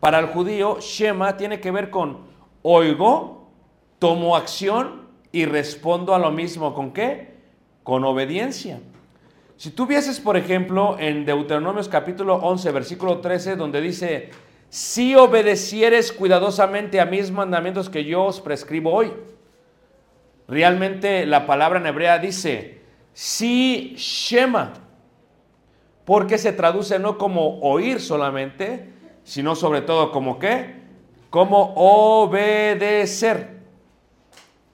Para 0.00 0.18
el 0.18 0.26
judío, 0.26 0.78
Shema 0.80 1.36
tiene 1.36 1.60
que 1.60 1.70
ver 1.70 1.90
con 1.90 2.26
oigo, 2.62 3.50
tomo 3.98 4.36
acción 4.36 5.08
y 5.32 5.46
respondo 5.46 6.14
a 6.14 6.18
lo 6.18 6.30
mismo. 6.30 6.74
¿Con 6.74 6.92
qué? 6.92 7.34
Con 7.82 8.04
obediencia. 8.04 8.80
Si 9.56 9.70
tú 9.70 9.86
vieses, 9.86 10.20
por 10.20 10.36
ejemplo, 10.36 10.96
en 10.98 11.24
Deuteronomios 11.24 11.88
capítulo 11.88 12.36
11, 12.36 12.72
versículo 12.72 13.18
13, 13.20 13.56
donde 13.56 13.80
dice, 13.80 14.30
si 14.68 15.14
obedecieres 15.14 16.12
cuidadosamente 16.12 17.00
a 17.00 17.06
mis 17.06 17.30
mandamientos 17.30 17.88
que 17.88 18.04
yo 18.04 18.24
os 18.24 18.40
prescribo 18.40 18.92
hoy. 18.92 19.12
Realmente 20.48 21.26
la 21.26 21.46
palabra 21.46 21.78
en 21.78 21.86
hebrea 21.86 22.18
dice, 22.18 22.80
si 23.12 23.94
shema, 23.96 24.74
porque 26.04 26.36
se 26.36 26.52
traduce 26.52 26.98
no 26.98 27.16
como 27.16 27.60
oír 27.60 28.00
solamente, 28.00 28.90
sino 29.22 29.54
sobre 29.54 29.80
todo 29.80 30.12
como 30.12 30.38
qué? 30.38 30.74
Como 31.30 31.72
obedecer. 31.76 33.54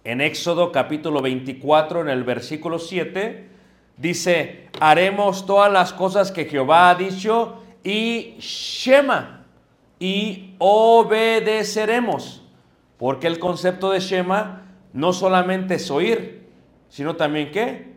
En 0.03 0.21
Éxodo 0.21 0.73
capítulo 0.73 1.21
24, 1.21 2.01
en 2.01 2.09
el 2.09 2.25
versículo 2.25 2.79
7, 2.79 3.49
dice, 3.97 4.69
haremos 4.81 5.47
todas 5.47 5.71
las 5.71 5.93
cosas 5.93 6.33
que 6.33 6.47
Jehová 6.47 6.91
ha 6.91 6.95
dicho 6.95 7.63
y 7.85 8.35
Shema, 8.39 9.40
y 10.01 10.57
obedeceremos. 10.59 12.43
Porque 12.99 13.29
el 13.29 13.39
concepto 13.39 13.93
de 13.93 14.01
Shema 14.01 14.63
no 14.93 15.13
solamente 15.13 15.77
es 15.77 15.89
oír, 15.91 16.49
sino 16.89 17.15
también 17.15 17.53
qué? 17.53 17.95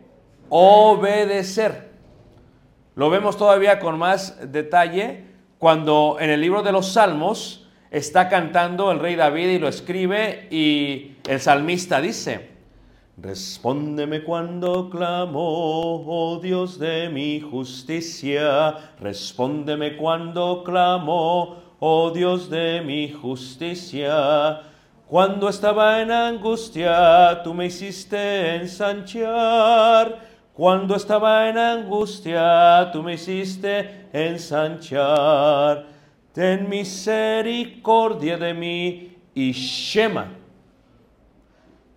Obedecer. 0.48 1.90
Lo 2.94 3.10
vemos 3.10 3.36
todavía 3.36 3.80
con 3.80 3.98
más 3.98 4.52
detalle 4.52 5.24
cuando 5.58 6.18
en 6.20 6.30
el 6.30 6.40
libro 6.40 6.62
de 6.62 6.70
los 6.70 6.92
Salmos 6.92 7.68
está 7.90 8.28
cantando 8.28 8.92
el 8.92 9.00
rey 9.00 9.16
David 9.16 9.48
y 9.48 9.58
lo 9.58 9.66
escribe 9.66 10.46
y 10.50 11.16
el 11.28 11.40
salmista 11.40 12.00
dice, 12.00 12.54
Respóndeme 13.16 14.24
cuando 14.24 14.90
clamo, 14.90 15.38
oh 15.40 16.40
Dios 16.42 16.80
de 16.80 17.08
mi 17.08 17.40
justicia. 17.40 18.74
Respóndeme 18.98 19.96
cuando 19.96 20.64
clamo, 20.64 21.62
oh 21.86 22.10
Dios 22.10 22.48
de 22.48 22.80
mi 22.80 23.12
justicia. 23.12 24.62
Cuando 25.06 25.50
estaba 25.50 26.00
en 26.00 26.10
angustia, 26.10 27.42
tú 27.44 27.52
me 27.52 27.66
hiciste 27.66 28.56
ensanchar. 28.56 30.18
Cuando 30.54 30.96
estaba 30.96 31.46
en 31.48 31.58
angustia, 31.58 32.88
tú 32.90 33.02
me 33.02 33.14
hiciste 33.14 34.08
ensanchar. 34.14 35.84
Ten 36.32 36.70
misericordia 36.70 38.38
de 38.38 38.54
mí 38.54 39.16
y 39.34 39.52
Shema 39.52 40.28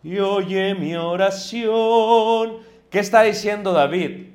y 0.03 0.19
oye 0.19 0.75
mi 0.75 0.95
oración. 0.95 2.57
¿Qué 2.89 2.99
está 2.99 3.23
diciendo 3.23 3.73
David? 3.73 4.27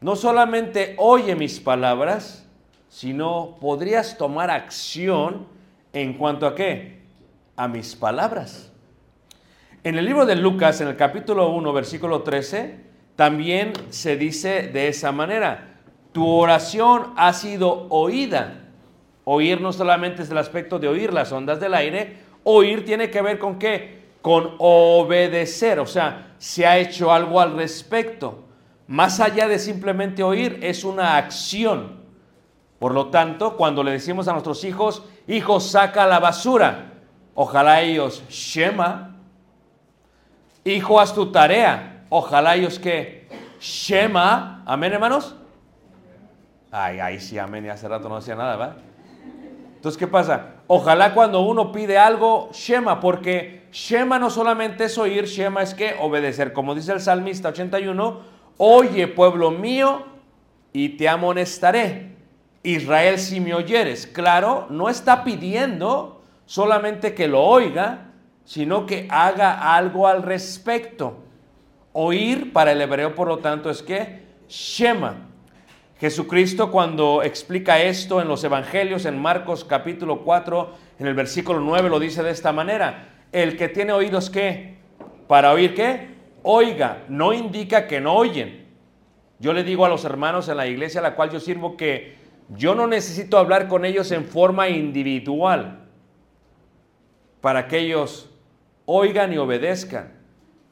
No 0.00 0.16
solamente 0.16 0.94
oye 0.98 1.34
mis 1.34 1.60
palabras, 1.60 2.47
sino 2.88 3.56
podrías 3.60 4.16
tomar 4.18 4.50
acción 4.50 5.46
en 5.92 6.14
cuanto 6.14 6.46
a 6.46 6.54
qué? 6.54 7.02
A 7.56 7.68
mis 7.68 7.94
palabras. 7.94 8.72
En 9.84 9.96
el 9.96 10.04
libro 10.04 10.26
de 10.26 10.36
Lucas, 10.36 10.80
en 10.80 10.88
el 10.88 10.96
capítulo 10.96 11.50
1, 11.50 11.72
versículo 11.72 12.22
13, 12.22 12.80
también 13.16 13.72
se 13.90 14.16
dice 14.16 14.68
de 14.68 14.88
esa 14.88 15.12
manera, 15.12 15.80
tu 16.12 16.26
oración 16.26 17.12
ha 17.16 17.32
sido 17.32 17.86
oída. 17.90 18.64
Oír 19.24 19.60
no 19.60 19.72
solamente 19.72 20.22
es 20.22 20.30
el 20.30 20.38
aspecto 20.38 20.78
de 20.78 20.88
oír 20.88 21.12
las 21.12 21.32
ondas 21.32 21.60
del 21.60 21.74
aire, 21.74 22.18
oír 22.44 22.84
tiene 22.84 23.10
que 23.10 23.22
ver 23.22 23.38
con 23.38 23.58
qué? 23.58 23.98
con 24.28 24.56
obedecer, 24.58 25.78
o 25.78 25.86
sea, 25.86 26.34
se 26.38 26.66
ha 26.66 26.78
hecho 26.78 27.12
algo 27.12 27.40
al 27.40 27.56
respecto. 27.56 28.44
Más 28.86 29.20
allá 29.20 29.48
de 29.48 29.58
simplemente 29.58 30.22
oír, 30.22 30.58
es 30.62 30.84
una 30.84 31.16
acción. 31.16 31.97
Por 32.78 32.92
lo 32.92 33.08
tanto, 33.08 33.56
cuando 33.56 33.82
le 33.82 33.90
decimos 33.90 34.28
a 34.28 34.32
nuestros 34.32 34.62
hijos, 34.64 35.02
hijos, 35.26 35.70
saca 35.70 36.06
la 36.06 36.20
basura, 36.20 36.92
ojalá 37.34 37.80
ellos, 37.82 38.22
Shema. 38.28 39.16
Hijo, 40.64 41.00
haz 41.00 41.14
tu 41.14 41.32
tarea, 41.32 42.04
ojalá 42.08 42.54
ellos 42.54 42.78
que, 42.78 43.28
Shema. 43.60 44.62
Amén, 44.64 44.92
hermanos. 44.92 45.34
Ay, 46.70 47.00
ay, 47.00 47.18
sí, 47.18 47.38
amén, 47.38 47.64
y 47.64 47.68
hace 47.68 47.88
rato 47.88 48.08
no 48.08 48.16
decía 48.16 48.36
nada, 48.36 48.56
¿verdad? 48.56 48.76
Entonces, 49.74 49.98
¿qué 49.98 50.06
pasa? 50.06 50.54
Ojalá 50.66 51.14
cuando 51.14 51.40
uno 51.40 51.72
pide 51.72 51.98
algo, 51.98 52.50
Shema, 52.52 53.00
porque 53.00 53.66
Shema 53.72 54.18
no 54.18 54.28
solamente 54.28 54.84
es 54.84 54.98
oír, 54.98 55.24
Shema 55.24 55.62
es 55.62 55.74
que 55.74 55.96
obedecer. 56.00 56.52
Como 56.52 56.74
dice 56.74 56.92
el 56.92 57.00
salmista 57.00 57.48
81, 57.48 58.20
oye 58.58 59.08
pueblo 59.08 59.50
mío 59.50 60.04
y 60.72 60.90
te 60.90 61.08
amonestaré. 61.08 62.17
Israel, 62.62 63.18
si 63.18 63.40
me 63.40 63.54
oyeres. 63.54 64.06
Claro, 64.06 64.66
no 64.70 64.88
está 64.88 65.24
pidiendo 65.24 66.22
solamente 66.46 67.14
que 67.14 67.28
lo 67.28 67.42
oiga, 67.42 68.10
sino 68.44 68.86
que 68.86 69.06
haga 69.10 69.74
algo 69.76 70.06
al 70.06 70.22
respecto. 70.22 71.18
Oír 71.92 72.52
para 72.52 72.72
el 72.72 72.80
hebreo, 72.80 73.14
por 73.14 73.28
lo 73.28 73.38
tanto, 73.38 73.70
es 73.70 73.82
que 73.82 74.22
Shema. 74.48 75.28
Jesucristo 76.00 76.70
cuando 76.70 77.22
explica 77.24 77.80
esto 77.80 78.22
en 78.22 78.28
los 78.28 78.44
Evangelios, 78.44 79.04
en 79.04 79.20
Marcos 79.20 79.64
capítulo 79.64 80.20
4, 80.20 80.70
en 81.00 81.06
el 81.08 81.14
versículo 81.14 81.58
9, 81.60 81.88
lo 81.88 81.98
dice 81.98 82.22
de 82.22 82.30
esta 82.30 82.52
manera. 82.52 83.08
El 83.32 83.56
que 83.56 83.68
tiene 83.68 83.92
oídos, 83.92 84.30
¿qué? 84.30 84.78
Para 85.26 85.52
oír, 85.52 85.74
¿qué? 85.74 86.14
Oiga, 86.42 87.02
no 87.08 87.32
indica 87.32 87.86
que 87.88 88.00
no 88.00 88.14
oyen. 88.14 88.68
Yo 89.40 89.52
le 89.52 89.64
digo 89.64 89.84
a 89.84 89.88
los 89.88 90.04
hermanos 90.04 90.48
en 90.48 90.56
la 90.56 90.66
iglesia 90.66 91.00
a 91.00 91.02
la 91.02 91.14
cual 91.14 91.30
yo 91.30 91.40
sirvo 91.40 91.76
que 91.76 92.16
yo 92.48 92.74
no 92.74 92.86
necesito 92.86 93.38
hablar 93.38 93.68
con 93.68 93.84
ellos 93.84 94.10
en 94.12 94.24
forma 94.24 94.68
individual 94.68 95.86
para 97.40 97.68
que 97.68 97.78
ellos 97.78 98.30
oigan 98.86 99.32
y 99.32 99.38
obedezcan. 99.38 100.12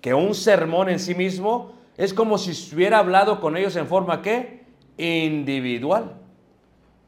Que 0.00 0.14
un 0.14 0.34
sermón 0.34 0.88
en 0.88 0.98
sí 0.98 1.14
mismo 1.14 1.72
es 1.96 2.14
como 2.14 2.38
si 2.38 2.52
estuviera 2.52 2.98
hablado 2.98 3.40
con 3.40 3.56
ellos 3.56 3.76
en 3.76 3.86
forma, 3.86 4.22
¿qué? 4.22 4.64
individual. 4.98 6.12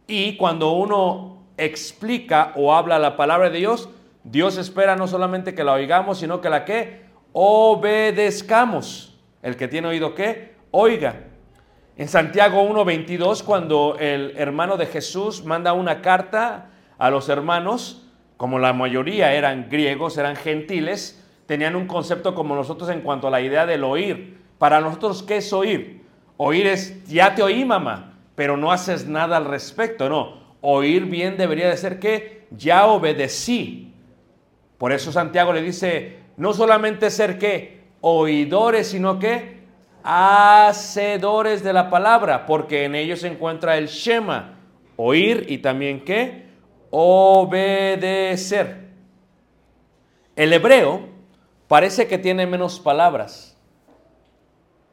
Y 0.07 0.37
cuando 0.37 0.73
uno 0.73 1.39
explica 1.57 2.53
o 2.57 2.75
habla 2.75 2.99
la 2.99 3.17
palabra 3.17 3.51
de 3.51 3.59
Dios, 3.59 3.89
Dios 4.25 4.57
espera 4.59 4.97
no 4.97 5.07
solamente 5.07 5.55
que 5.55 5.65
la 5.65 5.73
oigamos, 5.73 6.19
sino 6.19 6.41
que 6.41 6.51
la 6.51 6.65
que 6.65 7.03
obedezcamos. 7.33 9.19
El 9.43 9.57
que 9.57 9.69
tiene 9.69 9.89
oído 9.89 10.15
que 10.15 10.55
oiga. 10.71 11.25
En 11.99 12.07
Santiago 12.07 12.63
1:22, 12.63 13.43
cuando 13.43 13.97
el 13.99 14.33
hermano 14.37 14.77
de 14.77 14.87
Jesús 14.87 15.45
manda 15.45 15.73
una 15.73 16.01
carta 16.01 16.71
a 16.97 17.11
los 17.11 17.29
hermanos, 17.29 18.07
como 18.37 18.61
la 18.61 18.73
mayoría 18.73 19.35
eran 19.35 19.69
griegos, 19.69 20.17
eran 20.17 20.37
gentiles, 20.37 21.21
tenían 21.47 21.75
un 21.75 21.89
concepto 21.89 22.37
como 22.37 22.55
nosotros 22.55 22.89
en 22.91 23.01
cuanto 23.01 23.27
a 23.27 23.33
la 23.33 23.41
idea 23.41 23.67
del 23.67 23.83
oír. 23.83 24.39
Para 24.59 24.81
nosotros, 24.81 25.25
¿qué 25.25 25.39
es 25.39 25.53
oír? 25.53 26.05
Oír 26.37 26.69
es, 26.69 27.05
ya 27.09 27.35
te 27.35 27.43
oí 27.43 27.65
mamá, 27.65 28.17
pero 28.37 28.57
no 28.57 28.71
haces 28.71 29.09
nada 29.09 29.37
al 29.37 29.47
respecto, 29.47 30.09
no. 30.09 30.39
Oír 30.61 31.07
bien 31.07 31.37
debería 31.37 31.69
de 31.69 31.77
ser 31.77 31.99
que 31.99 32.47
ya 32.53 32.87
obedecí. 32.87 33.93
Por 34.79 34.93
eso 34.93 35.11
Santiago 35.11 35.53
le 35.53 35.63
dice, 35.63 36.19
no 36.37 36.53
solamente 36.53 37.11
ser 37.11 37.41
que 37.41 37.81
oidores, 38.03 38.87
sino 38.87 39.19
que 39.19 39.58
hacedores 40.11 41.63
de 41.63 41.75
la 41.75 41.91
palabra, 41.91 42.47
porque 42.47 42.87
en 42.87 42.95
ellos 42.95 43.21
se 43.21 43.29
encuentra 43.29 43.77
el 43.77 43.89
Shema, 43.89 44.55
oír 44.97 45.45
y 45.51 45.59
también 45.59 46.03
que 46.03 46.47
obedecer. 46.89 48.89
El 50.35 50.55
hebreo 50.55 51.11
parece 51.67 52.07
que 52.07 52.17
tiene 52.17 52.47
menos 52.47 52.81
palabras 52.81 53.55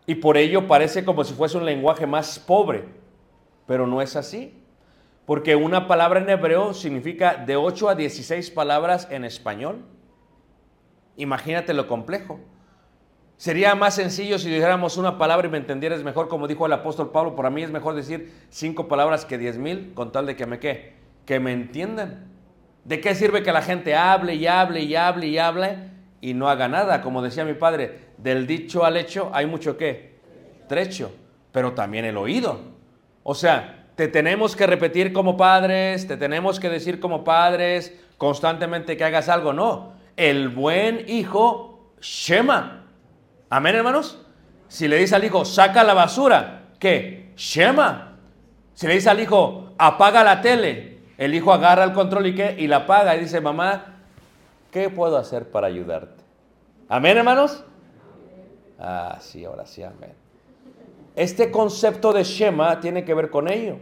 y 0.06 0.16
por 0.16 0.36
ello 0.36 0.68
parece 0.68 1.06
como 1.06 1.24
si 1.24 1.34
fuese 1.34 1.58
un 1.58 1.66
lenguaje 1.66 2.06
más 2.06 2.38
pobre, 2.38 2.84
pero 3.66 3.88
no 3.88 4.02
es 4.02 4.18
así. 4.18 4.62
Porque 5.26 5.56
una 5.56 5.88
palabra 5.88 6.20
en 6.20 6.30
hebreo 6.30 6.74
significa 6.74 7.36
de 7.36 7.56
8 7.56 7.88
a 7.88 7.96
16 7.96 8.52
palabras 8.52 9.08
en 9.10 9.24
español. 9.24 9.78
Imagínate 11.16 11.74
lo 11.74 11.88
complejo. 11.88 12.42
Sería 13.38 13.76
más 13.76 13.96
sencillo 13.96 14.40
si 14.40 14.50
dijéramos 14.50 14.98
una 14.98 15.18
palabra 15.18 15.48
y 15.48 15.52
me 15.52 15.58
entendieras 15.58 16.04
mejor, 16.04 16.30
como 16.30 16.48
dijo 16.48 16.66
el 16.66 16.74
apóstol 16.74 17.12
Pablo. 17.12 17.36
Para 17.36 17.50
mí 17.50 17.64
es 17.64 17.70
mejor 17.70 17.94
decir 17.94 18.34
cinco 18.50 18.88
palabras 18.88 19.26
que 19.26 19.38
diez 19.38 19.58
mil, 19.58 19.92
con 19.94 20.12
tal 20.12 20.26
de 20.26 20.36
que 20.36 20.46
me 20.46 20.60
que 20.60 21.40
me 21.40 21.52
entiendan. 21.52 22.32
¿De 22.86 23.02
qué 23.02 23.14
sirve 23.14 23.44
que 23.44 23.52
la 23.52 23.62
gente 23.62 23.96
hable 23.96 24.36
y 24.36 24.48
hable 24.48 24.82
y 24.82 24.96
hable 24.96 25.28
y 25.28 25.38
hable 25.38 25.78
y 26.22 26.34
no 26.34 26.48
haga 26.48 26.68
nada? 26.68 27.02
Como 27.02 27.22
decía 27.22 27.44
mi 27.44 27.56
padre, 27.56 28.00
del 28.18 28.48
dicho 28.48 28.86
al 28.86 28.96
hecho 28.96 29.32
hay 29.34 29.48
mucho 29.48 29.76
qué? 29.76 30.16
Trecho, 30.70 31.12
pero 31.52 31.74
también 31.74 32.06
el 32.06 32.16
oído. 32.16 32.60
O 33.24 33.36
sea, 33.36 33.88
te 33.96 34.08
tenemos 34.08 34.56
que 34.56 34.68
repetir 34.68 35.12
como 35.12 35.36
padres, 35.36 36.08
te 36.08 36.16
tenemos 36.16 36.60
que 36.60 36.70
decir 36.70 37.00
como 37.00 37.24
padres 37.24 37.94
constantemente 38.18 38.96
que 38.96 39.04
hagas 39.04 39.28
algo. 39.30 39.52
No, 39.52 39.94
el 40.16 40.50
buen 40.50 41.04
hijo, 41.10 41.92
Shema. 42.00 42.85
Amén, 43.56 43.74
hermanos. 43.74 44.18
Si 44.68 44.86
le 44.86 44.98
dice 44.98 45.16
al 45.16 45.24
hijo, 45.24 45.46
saca 45.46 45.82
la 45.86 45.94
basura, 45.94 46.72
¿qué? 46.78 47.32
Shema. 47.38 48.18
Si 48.74 48.86
le 48.86 48.96
dice 48.96 49.10
al 49.10 49.22
hijo, 49.22 49.70
apaga 49.78 50.26
la 50.26 50.42
tele, 50.42 50.98
el 51.18 51.34
hijo 51.34 51.54
agarra 51.54 51.86
el 51.86 51.94
control 51.94 52.28
y 52.28 52.36
qué? 52.36 52.58
Y 52.60 52.68
la 52.68 52.80
apaga 52.80 53.16
y 53.16 53.22
dice, 53.22 53.40
mamá, 53.40 54.02
¿qué 54.72 54.90
puedo 54.90 55.16
hacer 55.16 55.52
para 55.52 55.68
ayudarte? 55.68 56.22
Amén, 56.90 57.16
hermanos. 57.16 57.64
Ah, 58.78 59.20
sí, 59.22 59.46
ahora 59.46 59.66
sí, 59.66 59.84
amén. 59.84 60.12
Este 61.16 61.50
concepto 61.50 62.12
de 62.12 62.26
Shema 62.26 62.82
tiene 62.82 63.06
que 63.06 63.14
ver 63.14 63.30
con 63.30 63.50
ello. 63.50 63.78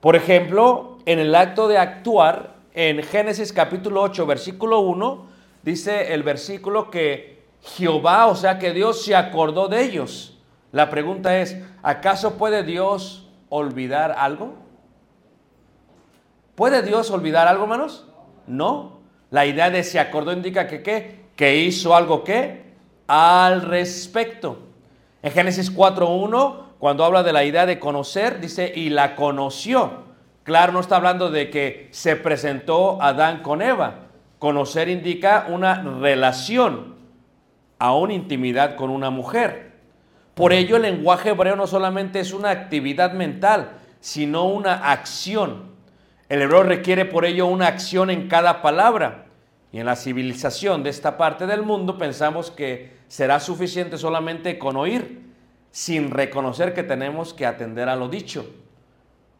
Por 0.00 0.16
ejemplo, 0.16 0.98
en 1.06 1.20
el 1.20 1.32
acto 1.36 1.68
de 1.68 1.78
actuar, 1.78 2.54
en 2.72 3.04
Génesis 3.04 3.52
capítulo 3.52 4.02
8, 4.02 4.26
versículo 4.26 4.80
1, 4.80 5.26
dice 5.62 6.12
el 6.12 6.24
versículo 6.24 6.90
que 6.90 7.33
Jehová, 7.64 8.26
o 8.26 8.36
sea 8.36 8.58
que 8.58 8.72
Dios 8.72 9.04
se 9.04 9.16
acordó 9.16 9.68
de 9.68 9.82
ellos. 9.82 10.38
La 10.72 10.90
pregunta 10.90 11.38
es, 11.38 11.56
¿acaso 11.82 12.34
puede 12.36 12.62
Dios 12.62 13.28
olvidar 13.48 14.14
algo? 14.18 14.54
¿Puede 16.54 16.82
Dios 16.82 17.10
olvidar 17.10 17.48
algo, 17.48 17.64
hermanos? 17.64 18.06
No. 18.46 19.00
La 19.30 19.46
idea 19.46 19.70
de 19.70 19.82
se 19.82 19.98
acordó 19.98 20.32
indica 20.32 20.66
que 20.68 20.82
qué? 20.82 21.24
Que 21.36 21.56
hizo 21.56 21.96
algo 21.96 22.22
qué? 22.22 22.74
Al 23.06 23.62
respecto. 23.62 24.58
En 25.22 25.32
Génesis 25.32 25.74
4.1, 25.74 26.64
cuando 26.78 27.04
habla 27.04 27.22
de 27.22 27.32
la 27.32 27.44
idea 27.44 27.66
de 27.66 27.78
conocer, 27.78 28.40
dice, 28.40 28.72
y 28.74 28.90
la 28.90 29.16
conoció. 29.16 30.04
Claro, 30.44 30.72
no 30.72 30.80
está 30.80 30.96
hablando 30.96 31.30
de 31.30 31.50
que 31.50 31.88
se 31.90 32.16
presentó 32.16 33.00
Adán 33.00 33.42
con 33.42 33.62
Eva. 33.62 34.00
Conocer 34.38 34.88
indica 34.88 35.46
una 35.48 35.82
relación, 35.82 36.93
a 37.84 37.94
una 37.94 38.14
intimidad 38.14 38.76
con 38.76 38.88
una 38.88 39.10
mujer. 39.10 39.72
Por 40.34 40.54
ello 40.54 40.76
el 40.76 40.82
lenguaje 40.82 41.28
hebreo 41.28 41.54
no 41.54 41.66
solamente 41.66 42.18
es 42.18 42.32
una 42.32 42.48
actividad 42.48 43.12
mental, 43.12 43.72
sino 44.00 44.46
una 44.46 44.90
acción. 44.90 45.64
El 46.30 46.40
hebreo 46.40 46.62
requiere 46.62 47.04
por 47.04 47.26
ello 47.26 47.46
una 47.46 47.66
acción 47.66 48.08
en 48.08 48.26
cada 48.26 48.62
palabra. 48.62 49.26
Y 49.70 49.80
en 49.80 49.84
la 49.84 49.96
civilización 49.96 50.82
de 50.82 50.88
esta 50.88 51.18
parte 51.18 51.46
del 51.46 51.62
mundo 51.62 51.98
pensamos 51.98 52.50
que 52.50 52.96
será 53.08 53.38
suficiente 53.38 53.98
solamente 53.98 54.58
con 54.58 54.78
oír, 54.78 55.20
sin 55.70 56.10
reconocer 56.10 56.72
que 56.72 56.84
tenemos 56.84 57.34
que 57.34 57.44
atender 57.44 57.90
a 57.90 57.96
lo 57.96 58.08
dicho. 58.08 58.46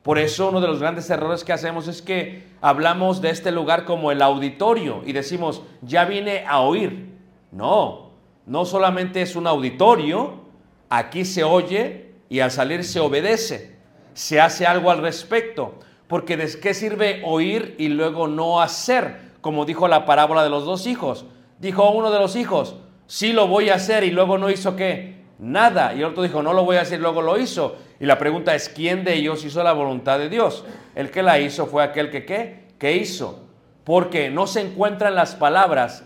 Por 0.02 0.18
eso 0.18 0.50
uno 0.50 0.60
de 0.60 0.68
los 0.68 0.80
grandes 0.80 1.08
errores 1.08 1.44
que 1.44 1.54
hacemos 1.54 1.88
es 1.88 2.02
que 2.02 2.44
hablamos 2.60 3.22
de 3.22 3.30
este 3.30 3.50
lugar 3.52 3.86
como 3.86 4.12
el 4.12 4.20
auditorio 4.20 5.02
y 5.06 5.14
decimos, 5.14 5.62
ya 5.80 6.04
vine 6.04 6.44
a 6.46 6.60
oír. 6.60 7.14
No, 7.50 8.04
no 8.46 8.64
solamente 8.64 9.22
es 9.22 9.36
un 9.36 9.46
auditorio, 9.46 10.44
aquí 10.90 11.24
se 11.24 11.44
oye 11.44 12.14
y 12.28 12.40
al 12.40 12.50
salir 12.50 12.84
se 12.84 13.00
obedece, 13.00 13.76
se 14.12 14.40
hace 14.40 14.66
algo 14.66 14.90
al 14.90 14.98
respecto. 14.98 15.78
Porque 16.06 16.36
¿de 16.36 16.60
qué 16.60 16.74
sirve 16.74 17.22
oír 17.24 17.74
y 17.78 17.88
luego 17.88 18.28
no 18.28 18.60
hacer? 18.60 19.32
Como 19.40 19.64
dijo 19.64 19.88
la 19.88 20.04
parábola 20.04 20.42
de 20.42 20.50
los 20.50 20.64
dos 20.64 20.86
hijos. 20.86 21.24
Dijo 21.58 21.90
uno 21.90 22.10
de 22.10 22.18
los 22.18 22.36
hijos, 22.36 22.76
sí 23.06 23.32
lo 23.32 23.48
voy 23.48 23.70
a 23.70 23.76
hacer 23.76 24.04
y 24.04 24.10
luego 24.10 24.38
no 24.38 24.50
hizo 24.50 24.76
qué? 24.76 25.24
Nada. 25.38 25.94
Y 25.94 25.98
el 25.98 26.06
otro 26.06 26.22
dijo, 26.22 26.42
no 26.42 26.52
lo 26.52 26.64
voy 26.64 26.76
a 26.76 26.82
hacer 26.82 26.98
y 26.98 27.02
luego 27.02 27.22
lo 27.22 27.38
hizo. 27.38 27.76
Y 28.00 28.06
la 28.06 28.18
pregunta 28.18 28.54
es, 28.54 28.68
¿quién 28.68 29.04
de 29.04 29.14
ellos 29.14 29.44
hizo 29.44 29.62
la 29.62 29.72
voluntad 29.72 30.18
de 30.18 30.28
Dios? 30.28 30.64
El 30.94 31.10
que 31.10 31.22
la 31.22 31.38
hizo 31.38 31.66
fue 31.66 31.82
aquel 31.82 32.10
que 32.10 32.24
qué? 32.24 32.68
Que 32.78 32.96
hizo. 32.96 33.44
Porque 33.84 34.30
no 34.30 34.46
se 34.46 34.60
encuentra 34.60 35.08
en 35.08 35.14
las 35.14 35.34
palabras 35.34 36.04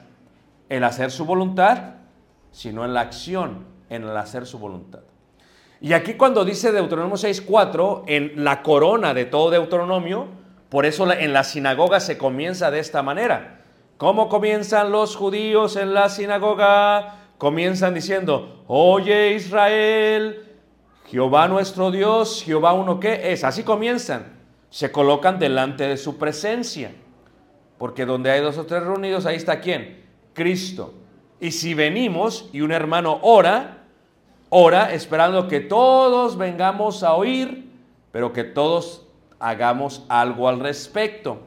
el 0.68 0.84
hacer 0.84 1.10
su 1.10 1.24
voluntad, 1.24 1.94
sino 2.58 2.84
en 2.84 2.92
la 2.92 3.02
acción, 3.02 3.66
en 3.88 4.02
el 4.02 4.16
hacer 4.16 4.44
su 4.44 4.58
voluntad. 4.58 4.98
Y 5.80 5.92
aquí 5.92 6.14
cuando 6.14 6.44
dice 6.44 6.72
Deuteronomio 6.72 7.14
6.4, 7.14 8.02
en 8.08 8.42
la 8.42 8.64
corona 8.64 9.14
de 9.14 9.26
todo 9.26 9.50
Deuteronomio, 9.50 10.26
por 10.68 10.84
eso 10.84 11.08
en 11.12 11.32
la 11.32 11.44
sinagoga 11.44 12.00
se 12.00 12.18
comienza 12.18 12.72
de 12.72 12.80
esta 12.80 13.00
manera. 13.04 13.60
¿Cómo 13.96 14.28
comienzan 14.28 14.90
los 14.90 15.14
judíos 15.14 15.76
en 15.76 15.94
la 15.94 16.08
sinagoga? 16.08 17.28
Comienzan 17.38 17.94
diciendo, 17.94 18.64
oye 18.66 19.34
Israel, 19.34 20.56
Jehová 21.06 21.46
nuestro 21.46 21.92
Dios, 21.92 22.42
Jehová 22.44 22.72
uno 22.72 22.98
que 22.98 23.30
es. 23.32 23.44
Así 23.44 23.62
comienzan. 23.62 24.36
Se 24.68 24.90
colocan 24.90 25.38
delante 25.38 25.86
de 25.86 25.96
su 25.96 26.18
presencia. 26.18 26.90
Porque 27.78 28.04
donde 28.04 28.32
hay 28.32 28.40
dos 28.40 28.58
o 28.58 28.66
tres 28.66 28.82
reunidos, 28.82 29.26
ahí 29.26 29.36
está 29.36 29.60
quién? 29.60 30.04
Cristo. 30.32 30.94
Y 31.40 31.52
si 31.52 31.74
venimos 31.74 32.48
y 32.52 32.62
un 32.62 32.72
hermano 32.72 33.20
ora, 33.22 33.84
ora 34.48 34.92
esperando 34.92 35.48
que 35.48 35.60
todos 35.60 36.36
vengamos 36.36 37.02
a 37.02 37.14
oír, 37.14 37.70
pero 38.10 38.32
que 38.32 38.44
todos 38.44 39.06
hagamos 39.38 40.04
algo 40.08 40.48
al 40.48 40.60
respecto. 40.60 41.40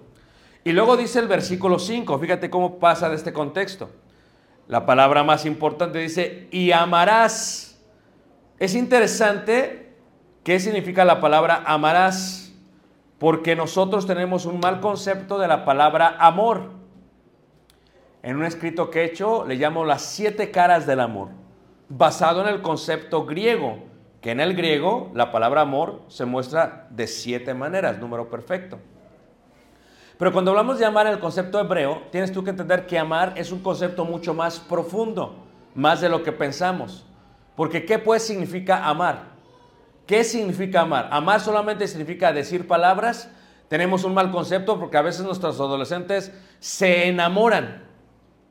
Y 0.63 0.71
luego 0.71 0.95
dice 0.95 1.19
el 1.19 1.27
versículo 1.27 1.79
5, 1.79 2.19
fíjate 2.19 2.49
cómo 2.49 2.77
pasa 2.77 3.09
de 3.09 3.15
este 3.15 3.33
contexto. 3.33 3.89
La 4.67 4.85
palabra 4.85 5.23
más 5.23 5.45
importante 5.45 5.99
dice, 5.99 6.47
y 6.51 6.71
amarás. 6.71 7.79
Es 8.59 8.75
interesante 8.75 9.95
qué 10.43 10.59
significa 10.59 11.03
la 11.03 11.19
palabra 11.19 11.63
amarás, 11.65 12.53
porque 13.17 13.55
nosotros 13.55 14.05
tenemos 14.05 14.45
un 14.45 14.59
mal 14.59 14.79
concepto 14.79 15.39
de 15.39 15.47
la 15.47 15.65
palabra 15.65 16.15
amor. 16.19 16.80
En 18.23 18.37
un 18.37 18.45
escrito 18.45 18.89
que 18.89 19.01
he 19.01 19.05
hecho 19.05 19.45
le 19.45 19.55
llamo 19.55 19.85
las 19.85 20.03
siete 20.03 20.51
caras 20.51 20.85
del 20.85 20.99
amor 20.99 21.29
basado 21.97 22.41
en 22.41 22.47
el 22.47 22.61
concepto 22.61 23.25
griego, 23.25 23.79
que 24.21 24.31
en 24.31 24.39
el 24.39 24.55
griego 24.55 25.11
la 25.13 25.31
palabra 25.31 25.61
amor 25.61 26.01
se 26.07 26.25
muestra 26.25 26.87
de 26.89 27.07
siete 27.07 27.53
maneras, 27.53 27.99
número 27.99 28.29
perfecto. 28.29 28.79
Pero 30.17 30.31
cuando 30.31 30.51
hablamos 30.51 30.79
de 30.79 30.85
amar 30.85 31.07
en 31.07 31.13
el 31.13 31.19
concepto 31.19 31.59
hebreo, 31.59 32.03
tienes 32.11 32.31
tú 32.31 32.43
que 32.43 32.51
entender 32.51 32.85
que 32.85 32.97
amar 32.97 33.33
es 33.35 33.51
un 33.51 33.61
concepto 33.61 34.05
mucho 34.05 34.33
más 34.33 34.59
profundo, 34.59 35.35
más 35.73 35.99
de 35.99 36.09
lo 36.09 36.23
que 36.23 36.31
pensamos. 36.31 37.05
Porque 37.55 37.85
¿qué 37.85 37.99
pues 37.99 38.23
significa 38.23 38.87
amar? 38.87 39.31
¿Qué 40.05 40.23
significa 40.23 40.81
amar? 40.81 41.09
Amar 41.11 41.39
solamente 41.39 41.87
significa 41.87 42.31
decir 42.31 42.67
palabras. 42.67 43.29
Tenemos 43.67 44.03
un 44.03 44.13
mal 44.13 44.31
concepto 44.31 44.79
porque 44.79 44.97
a 44.97 45.01
veces 45.01 45.25
nuestros 45.25 45.59
adolescentes 45.59 46.31
se 46.59 47.07
enamoran. 47.07 47.90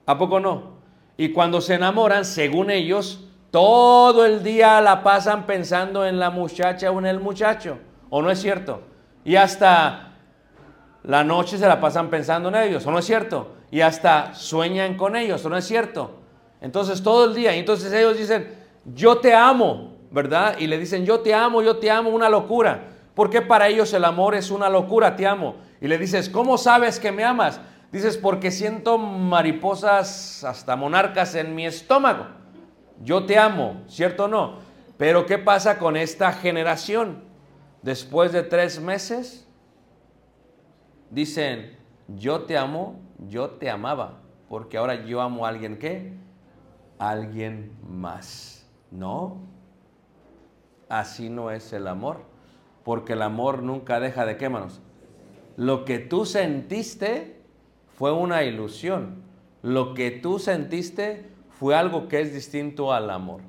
¿A 0.07 0.19
poco 0.19 0.41
no? 0.41 0.81
Y 1.17 1.31
cuando 1.33 1.61
se 1.61 1.75
enamoran, 1.75 2.25
según 2.25 2.71
ellos, 2.71 3.27
todo 3.51 4.25
el 4.25 4.43
día 4.43 4.81
la 4.81 5.03
pasan 5.03 5.47
pensando 5.47 6.07
en 6.07 6.19
la 6.19 6.31
muchacha 6.31 6.91
o 6.91 6.99
en 6.99 7.07
el 7.07 7.21
muchacho, 7.21 7.79
¿o 8.09 8.23
no 8.23 8.31
es 8.31 8.41
cierto? 8.41 8.83
Y 9.25 9.37
hasta 9.37 10.15
la 11.03 11.25
noche 11.25 11.59
se 11.59 11.67
la 11.67 11.81
pasan 11.81 12.11
pensando 12.11 12.49
en 12.49 12.55
ellos, 12.57 12.87
¿o 12.87 12.91
no 12.91 12.99
es 12.99 13.05
cierto? 13.05 13.55
Y 13.71 13.81
hasta 13.81 14.35
sueñan 14.35 14.97
con 14.97 15.17
ellos, 15.17 15.45
¿o 15.45 15.49
no 15.49 15.57
es 15.57 15.65
cierto? 15.65 16.19
Entonces 16.61 17.03
todo 17.03 17.25
el 17.25 17.35
día, 17.35 17.55
y 17.55 17.59
entonces 17.59 17.93
ellos 17.93 18.19
dicen, 18.19 18.55
yo 18.85 19.19
te 19.19 19.35
amo, 19.35 19.97
¿verdad? 20.11 20.57
Y 20.59 20.67
le 20.67 20.79
dicen, 20.79 21.05
yo 21.05 21.21
te 21.21 21.35
amo, 21.35 21.63
yo 21.63 21.77
te 21.77 21.91
amo, 21.91 22.11
una 22.11 22.29
locura. 22.29 22.89
Porque 23.15 23.43
para 23.43 23.69
ellos 23.69 23.93
el 23.93 24.05
amor 24.05 24.35
es 24.35 24.51
una 24.51 24.69
locura, 24.69 25.17
te 25.17 25.27
amo. 25.27 25.57
Y 25.81 25.89
le 25.89 25.99
dices, 25.99 26.29
¿cómo 26.29 26.59
sabes 26.59 26.99
que 26.99 27.13
me 27.13 27.25
amas? 27.25 27.61
Dices, 27.93 28.17
porque 28.17 28.51
siento 28.51 28.99
mariposas 28.99 30.45
hasta 30.45 30.77
monarcas 30.77 31.35
en 31.35 31.55
mi 31.55 31.67
estómago 31.67 32.41
yo 33.03 33.25
te 33.25 33.39
amo, 33.39 33.83
¿cierto 33.89 34.25
o 34.25 34.29
no? 34.29 34.59
Pero 34.99 35.27
¿qué 35.27 35.39
pasa 35.39 35.79
con 35.79 35.97
esta 35.97 36.33
generación? 36.33 37.25
Después 37.83 38.33
de 38.33 38.43
tres 38.43 38.81
meses, 38.81 39.49
dicen, 41.11 41.79
yo 42.09 42.43
te 42.43 42.59
amo, 42.59 43.01
yo 43.29 43.51
te 43.51 43.71
amaba, 43.71 44.21
porque 44.49 44.77
ahora 44.77 45.07
yo 45.07 45.23
amo 45.23 45.47
a 45.47 45.49
alguien 45.49 45.79
que, 45.79 46.13
alguien 46.99 47.73
más. 47.89 48.69
No, 48.91 49.39
así 50.91 51.31
no 51.31 51.51
es 51.51 51.73
el 51.73 51.87
amor, 51.87 52.25
porque 52.85 53.15
el 53.15 53.23
amor 53.23 53.63
nunca 53.63 53.99
deja 53.99 54.27
de 54.27 54.37
qué 54.37 54.51
manos. 54.51 54.83
Lo 55.57 55.87
que 55.87 55.99
tú 55.99 56.27
sentiste 56.27 57.40
fue 58.01 58.13
una 58.13 58.45
ilusión. 58.45 59.23
Lo 59.61 59.93
que 59.93 60.11
tú 60.11 60.39
sentiste 60.39 61.31
fue 61.51 61.75
algo 61.75 62.09
que 62.09 62.23
es 62.23 62.33
distinto 62.33 62.95
al 62.95 63.11
amor. 63.11 63.43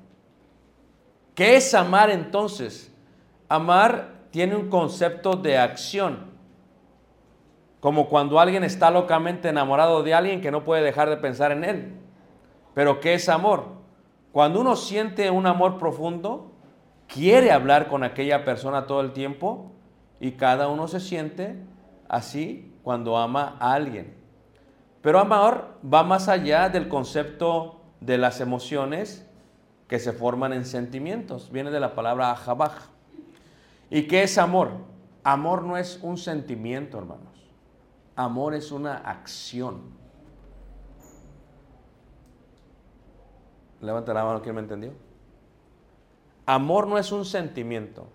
¿Qué 1.35 1.55
es 1.55 1.73
amar 1.73 2.09
entonces? 2.09 2.93
Amar 3.47 4.25
tiene 4.29 4.57
un 4.57 4.67
concepto 4.67 5.37
de 5.37 5.57
acción. 5.57 6.31
Como 7.79 8.09
cuando 8.09 8.41
alguien 8.41 8.65
está 8.65 8.91
locamente 8.91 9.47
enamorado 9.47 10.03
de 10.03 10.13
alguien 10.13 10.41
que 10.41 10.51
no 10.51 10.65
puede 10.65 10.83
dejar 10.83 11.09
de 11.09 11.15
pensar 11.15 11.53
en 11.53 11.63
él. 11.63 11.93
Pero 12.73 12.99
¿qué 12.99 13.13
es 13.13 13.29
amor? 13.29 13.67
Cuando 14.33 14.59
uno 14.59 14.75
siente 14.75 15.29
un 15.29 15.47
amor 15.47 15.77
profundo, 15.77 16.51
quiere 17.07 17.53
hablar 17.53 17.87
con 17.87 18.03
aquella 18.03 18.43
persona 18.43 18.85
todo 18.85 18.99
el 18.99 19.13
tiempo 19.13 19.71
y 20.19 20.31
cada 20.31 20.67
uno 20.67 20.89
se 20.89 20.99
siente 20.99 21.55
así 22.09 22.75
cuando 22.83 23.17
ama 23.17 23.55
a 23.57 23.75
alguien. 23.75 24.19
Pero 25.01 25.19
amor 25.19 25.79
va 25.83 26.03
más 26.03 26.27
allá 26.27 26.69
del 26.69 26.87
concepto 26.87 27.81
de 27.99 28.17
las 28.17 28.39
emociones 28.39 29.27
que 29.87 29.99
se 29.99 30.13
forman 30.13 30.53
en 30.53 30.65
sentimientos. 30.65 31.51
Viene 31.51 31.71
de 31.71 31.79
la 31.79 31.95
palabra 31.95 32.31
ajabaj. 32.31 32.89
¿Y 33.89 34.03
qué 34.07 34.23
es 34.23 34.37
amor? 34.37 34.71
Amor 35.23 35.63
no 35.63 35.77
es 35.77 35.99
un 36.01 36.17
sentimiento, 36.17 36.97
hermanos. 36.97 37.51
Amor 38.15 38.53
es 38.53 38.71
una 38.71 38.97
acción. 38.97 39.81
Levanta 43.81 44.13
la 44.13 44.23
mano, 44.23 44.41
¿quién 44.41 44.55
me 44.55 44.61
entendió? 44.61 44.93
Amor 46.45 46.87
no 46.87 46.97
es 46.97 47.11
un 47.11 47.25
sentimiento. 47.25 48.07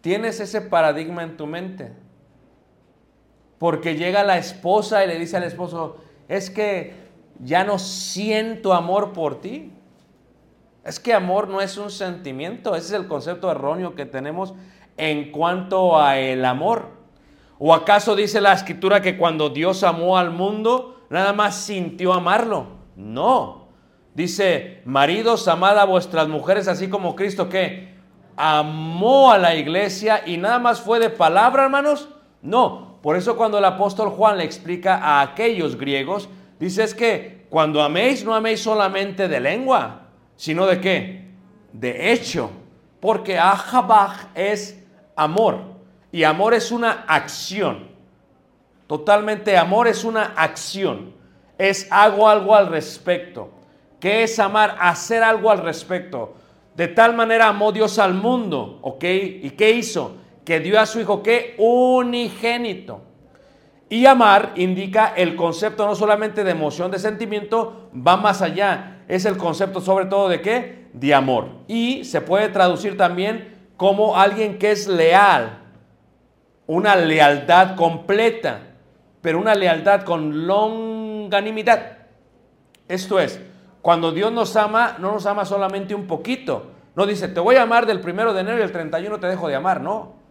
Tienes 0.00 0.40
ese 0.40 0.60
paradigma 0.60 1.22
en 1.22 1.36
tu 1.36 1.46
mente. 1.46 1.92
Porque 3.64 3.96
llega 3.96 4.24
la 4.24 4.36
esposa 4.36 5.02
y 5.02 5.08
le 5.08 5.18
dice 5.18 5.38
al 5.38 5.44
esposo, 5.44 5.96
es 6.28 6.50
que 6.50 6.92
ya 7.42 7.64
no 7.64 7.78
siento 7.78 8.74
amor 8.74 9.14
por 9.14 9.40
ti. 9.40 9.72
Es 10.84 11.00
que 11.00 11.14
amor 11.14 11.48
no 11.48 11.62
es 11.62 11.78
un 11.78 11.90
sentimiento, 11.90 12.74
ese 12.76 12.88
es 12.88 12.92
el 13.00 13.08
concepto 13.08 13.50
erróneo 13.50 13.94
que 13.94 14.04
tenemos 14.04 14.52
en 14.98 15.32
cuanto 15.32 15.98
a 15.98 16.18
el 16.18 16.44
amor. 16.44 16.90
¿O 17.58 17.72
acaso 17.72 18.14
dice 18.14 18.38
la 18.42 18.52
escritura 18.52 19.00
que 19.00 19.16
cuando 19.16 19.48
Dios 19.48 19.82
amó 19.82 20.18
al 20.18 20.30
mundo, 20.30 21.00
nada 21.08 21.32
más 21.32 21.56
sintió 21.56 22.12
amarlo? 22.12 22.66
No. 22.96 23.68
Dice, 24.14 24.82
maridos, 24.84 25.48
amad 25.48 25.78
a 25.78 25.86
vuestras 25.86 26.28
mujeres 26.28 26.68
así 26.68 26.90
como 26.90 27.16
Cristo 27.16 27.48
que 27.48 27.94
amó 28.36 29.32
a 29.32 29.38
la 29.38 29.54
iglesia 29.54 30.20
y 30.26 30.36
nada 30.36 30.58
más 30.58 30.82
fue 30.82 31.00
de 31.00 31.08
palabra, 31.08 31.64
hermanos. 31.64 32.10
No. 32.42 32.93
Por 33.04 33.16
eso 33.16 33.36
cuando 33.36 33.58
el 33.58 33.64
apóstol 33.66 34.08
Juan 34.08 34.38
le 34.38 34.44
explica 34.44 34.96
a 34.96 35.20
aquellos 35.20 35.76
griegos, 35.76 36.26
dice 36.58 36.84
es 36.84 36.94
que 36.94 37.44
cuando 37.50 37.82
améis, 37.82 38.24
no 38.24 38.34
améis 38.34 38.62
solamente 38.62 39.28
de 39.28 39.40
lengua, 39.40 40.06
sino 40.36 40.64
de 40.64 40.80
qué? 40.80 41.28
De 41.70 42.12
hecho. 42.12 42.50
Porque 43.00 43.38
ahabaj 43.38 44.28
es 44.34 44.82
amor. 45.16 45.60
Y 46.12 46.24
amor 46.24 46.54
es 46.54 46.72
una 46.72 47.04
acción. 47.06 47.88
Totalmente 48.86 49.58
amor 49.58 49.86
es 49.86 50.02
una 50.02 50.32
acción. 50.34 51.12
Es 51.58 51.86
hago 51.90 52.26
algo 52.26 52.56
al 52.56 52.68
respecto. 52.68 53.50
¿Qué 54.00 54.22
es 54.22 54.38
amar? 54.38 54.78
Hacer 54.80 55.22
algo 55.22 55.50
al 55.50 55.58
respecto. 55.58 56.36
De 56.74 56.88
tal 56.88 57.14
manera 57.14 57.48
amó 57.48 57.70
Dios 57.70 57.98
al 57.98 58.14
mundo, 58.14 58.78
¿ok? 58.80 59.04
¿Y 59.04 59.50
qué 59.50 59.72
hizo? 59.72 60.23
Que 60.44 60.60
dio 60.60 60.80
a 60.80 60.86
su 60.86 61.00
hijo, 61.00 61.22
¿qué? 61.22 61.54
Unigénito. 61.58 63.02
Y 63.88 64.06
amar 64.06 64.52
indica 64.56 65.12
el 65.16 65.36
concepto 65.36 65.86
no 65.86 65.94
solamente 65.94 66.42
de 66.42 66.50
emoción, 66.50 66.90
de 66.90 66.98
sentimiento, 66.98 67.90
va 67.94 68.16
más 68.16 68.42
allá. 68.42 69.02
Es 69.08 69.24
el 69.24 69.36
concepto 69.36 69.80
sobre 69.80 70.06
todo 70.06 70.28
de 70.28 70.40
qué? 70.40 70.88
De 70.92 71.14
amor. 71.14 71.48
Y 71.68 72.04
se 72.04 72.20
puede 72.20 72.48
traducir 72.48 72.96
también 72.96 73.54
como 73.76 74.16
alguien 74.16 74.58
que 74.58 74.72
es 74.72 74.88
leal. 74.88 75.58
Una 76.66 76.96
lealtad 76.96 77.76
completa, 77.76 78.60
pero 79.20 79.38
una 79.38 79.54
lealtad 79.54 80.02
con 80.02 80.46
longanimidad. 80.46 81.98
Esto 82.88 83.20
es, 83.20 83.40
cuando 83.82 84.12
Dios 84.12 84.32
nos 84.32 84.56
ama, 84.56 84.96
no 84.98 85.12
nos 85.12 85.26
ama 85.26 85.44
solamente 85.44 85.94
un 85.94 86.06
poquito. 86.06 86.70
No 86.96 87.06
dice, 87.06 87.28
te 87.28 87.40
voy 87.40 87.56
a 87.56 87.62
amar 87.62 87.86
del 87.86 88.00
primero 88.00 88.32
de 88.32 88.40
enero 88.40 88.58
y 88.58 88.62
el 88.62 88.72
31 88.72 89.20
te 89.20 89.26
dejo 89.26 89.48
de 89.48 89.56
amar. 89.56 89.80
No. 89.80 90.23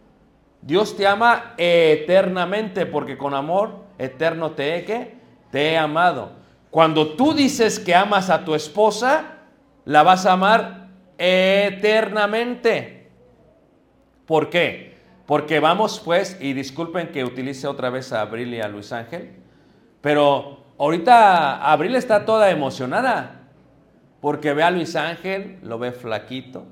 Dios 0.64 0.96
te 0.96 1.06
ama 1.06 1.54
eternamente 1.58 2.86
porque 2.86 3.18
con 3.18 3.34
amor 3.34 3.84
eterno 3.98 4.52
te 4.52 4.76
he, 4.76 4.84
¿qué? 4.84 5.14
te 5.50 5.72
he 5.72 5.78
amado. 5.78 6.32
Cuando 6.70 7.14
tú 7.14 7.34
dices 7.34 7.78
que 7.78 7.94
amas 7.94 8.30
a 8.30 8.44
tu 8.44 8.54
esposa, 8.54 9.36
la 9.84 10.02
vas 10.02 10.26
a 10.26 10.32
amar 10.32 10.88
eternamente. 11.18 13.10
¿Por 14.26 14.48
qué? 14.48 14.96
Porque 15.26 15.60
vamos 15.60 16.00
pues, 16.04 16.38
y 16.40 16.54
disculpen 16.54 17.12
que 17.12 17.24
utilice 17.24 17.66
otra 17.66 17.90
vez 17.90 18.12
a 18.12 18.22
Abril 18.22 18.54
y 18.54 18.60
a 18.60 18.68
Luis 18.68 18.90
Ángel, 18.90 19.36
pero 20.00 20.64
ahorita 20.78 21.70
Abril 21.70 21.94
está 21.94 22.24
toda 22.24 22.50
emocionada 22.50 23.42
porque 24.20 24.54
ve 24.54 24.62
a 24.62 24.70
Luis 24.70 24.96
Ángel, 24.96 25.58
lo 25.62 25.78
ve 25.78 25.92
flaquito, 25.92 26.64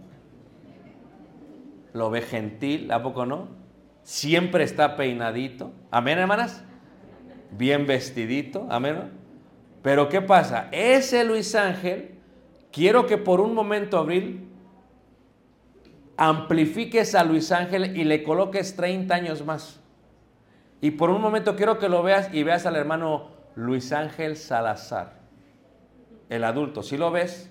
lo 1.93 2.11
ve 2.11 2.23
gentil, 2.23 2.91
¿a 2.91 3.03
poco 3.03 3.27
no? 3.27 3.62
Siempre 4.03 4.65
está 4.65 4.97
peinadito. 4.97 5.73
Amén, 5.91 6.19
hermanas. 6.19 6.65
Bien 7.51 7.87
vestidito. 7.87 8.67
Amén. 8.71 9.13
Pero 9.83 10.09
¿qué 10.09 10.23
pasa? 10.23 10.69
Ese 10.71 11.25
Luis 11.25 11.55
Ángel, 11.55 12.19
quiero 12.71 13.07
que 13.07 13.19
por 13.19 13.41
un 13.41 13.55
momento, 13.55 13.99
Abril, 13.99 14.49
amplifiques 16.17 17.15
a 17.15 17.25
Luis 17.25 17.51
Ángel 17.53 17.97
y 17.97 18.05
le 18.05 18.23
coloques 18.23 18.77
30 18.77 19.15
años 19.15 19.45
más. 19.45 19.81
Y 20.81 20.93
por 20.93 21.11
un 21.11 21.21
momento 21.21 21.57
quiero 21.57 21.79
que 21.79 21.89
lo 21.89 22.03
veas 22.03 22.33
y 22.33 22.43
veas 22.43 22.67
al 22.67 22.77
hermano 22.77 23.29
Luis 23.55 23.93
Ángel 23.93 24.37
Salazar, 24.37 25.21
el 26.29 26.45
adulto. 26.45 26.83
¿Sí 26.83 26.97
lo 26.97 27.11
ves? 27.11 27.51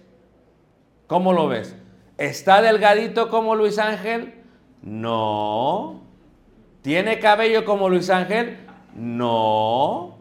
¿Cómo 1.07 1.33
lo 1.33 1.47
ves? 1.47 1.75
¿Está 2.17 2.61
delgadito 2.61 3.29
como 3.29 3.55
Luis 3.55 3.79
Ángel? 3.79 4.33
No. 4.81 6.10
¿Tiene 6.81 7.19
cabello 7.19 7.63
como 7.63 7.89
Luis 7.89 8.09
Ángel? 8.09 8.57
No. 8.95 10.17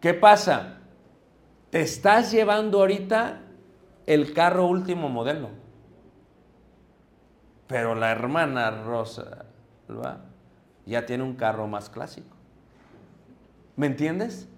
¿Qué 0.00 0.14
pasa? 0.14 0.78
Te 1.70 1.80
estás 1.80 2.30
llevando 2.30 2.80
ahorita 2.80 3.40
el 4.06 4.32
carro 4.32 4.66
último 4.66 5.08
modelo. 5.08 5.48
Pero 7.66 7.94
la 7.94 8.12
hermana 8.12 8.70
Rosa 8.70 9.46
ya 10.84 11.06
tiene 11.06 11.24
un 11.24 11.34
carro 11.34 11.66
más 11.66 11.90
clásico. 11.90 12.36
¿Me 13.74 13.86
entiendes? 13.86 14.48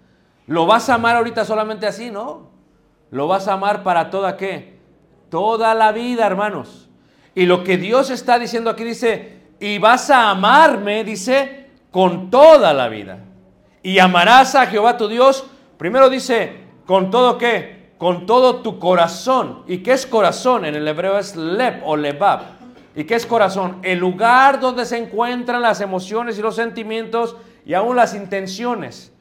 Lo 0.46 0.66
vas 0.66 0.88
a 0.90 0.94
amar 0.94 1.16
ahorita 1.16 1.44
solamente 1.44 1.86
así, 1.86 2.10
¿no? 2.10 2.50
Lo 3.10 3.26
vas 3.26 3.48
a 3.48 3.54
amar 3.54 3.82
para 3.82 4.10
toda 4.10 4.36
qué? 4.36 4.78
Toda 5.30 5.74
la 5.74 5.92
vida, 5.92 6.26
hermanos. 6.26 6.90
Y 7.34 7.46
lo 7.46 7.64
que 7.64 7.78
Dios 7.78 8.10
está 8.10 8.38
diciendo 8.38 8.70
aquí 8.70 8.84
dice, 8.84 9.37
y 9.60 9.78
vas 9.78 10.10
a 10.10 10.30
amarme, 10.30 11.04
dice, 11.04 11.66
con 11.90 12.30
toda 12.30 12.72
la 12.72 12.88
vida. 12.88 13.18
Y 13.82 13.98
amarás 13.98 14.54
a 14.54 14.66
Jehová 14.66 14.96
tu 14.96 15.08
Dios, 15.08 15.46
primero 15.76 16.08
dice, 16.08 16.64
con 16.86 17.10
todo 17.10 17.38
qué? 17.38 17.92
Con 17.98 18.26
todo 18.26 18.56
tu 18.56 18.78
corazón. 18.78 19.62
¿Y 19.66 19.78
qué 19.78 19.92
es 19.92 20.06
corazón? 20.06 20.64
En 20.64 20.74
el 20.74 20.86
hebreo 20.86 21.18
es 21.18 21.36
leb 21.36 21.82
o 21.84 21.96
lebab. 21.96 22.40
¿Y 22.94 23.04
qué 23.04 23.14
es 23.14 23.26
corazón? 23.26 23.78
El 23.82 23.98
lugar 23.98 24.60
donde 24.60 24.84
se 24.84 24.98
encuentran 24.98 25.62
las 25.62 25.80
emociones 25.80 26.38
y 26.38 26.42
los 26.42 26.56
sentimientos 26.56 27.36
y 27.64 27.74
aún 27.74 27.96
las 27.96 28.14
intenciones. 28.14 29.12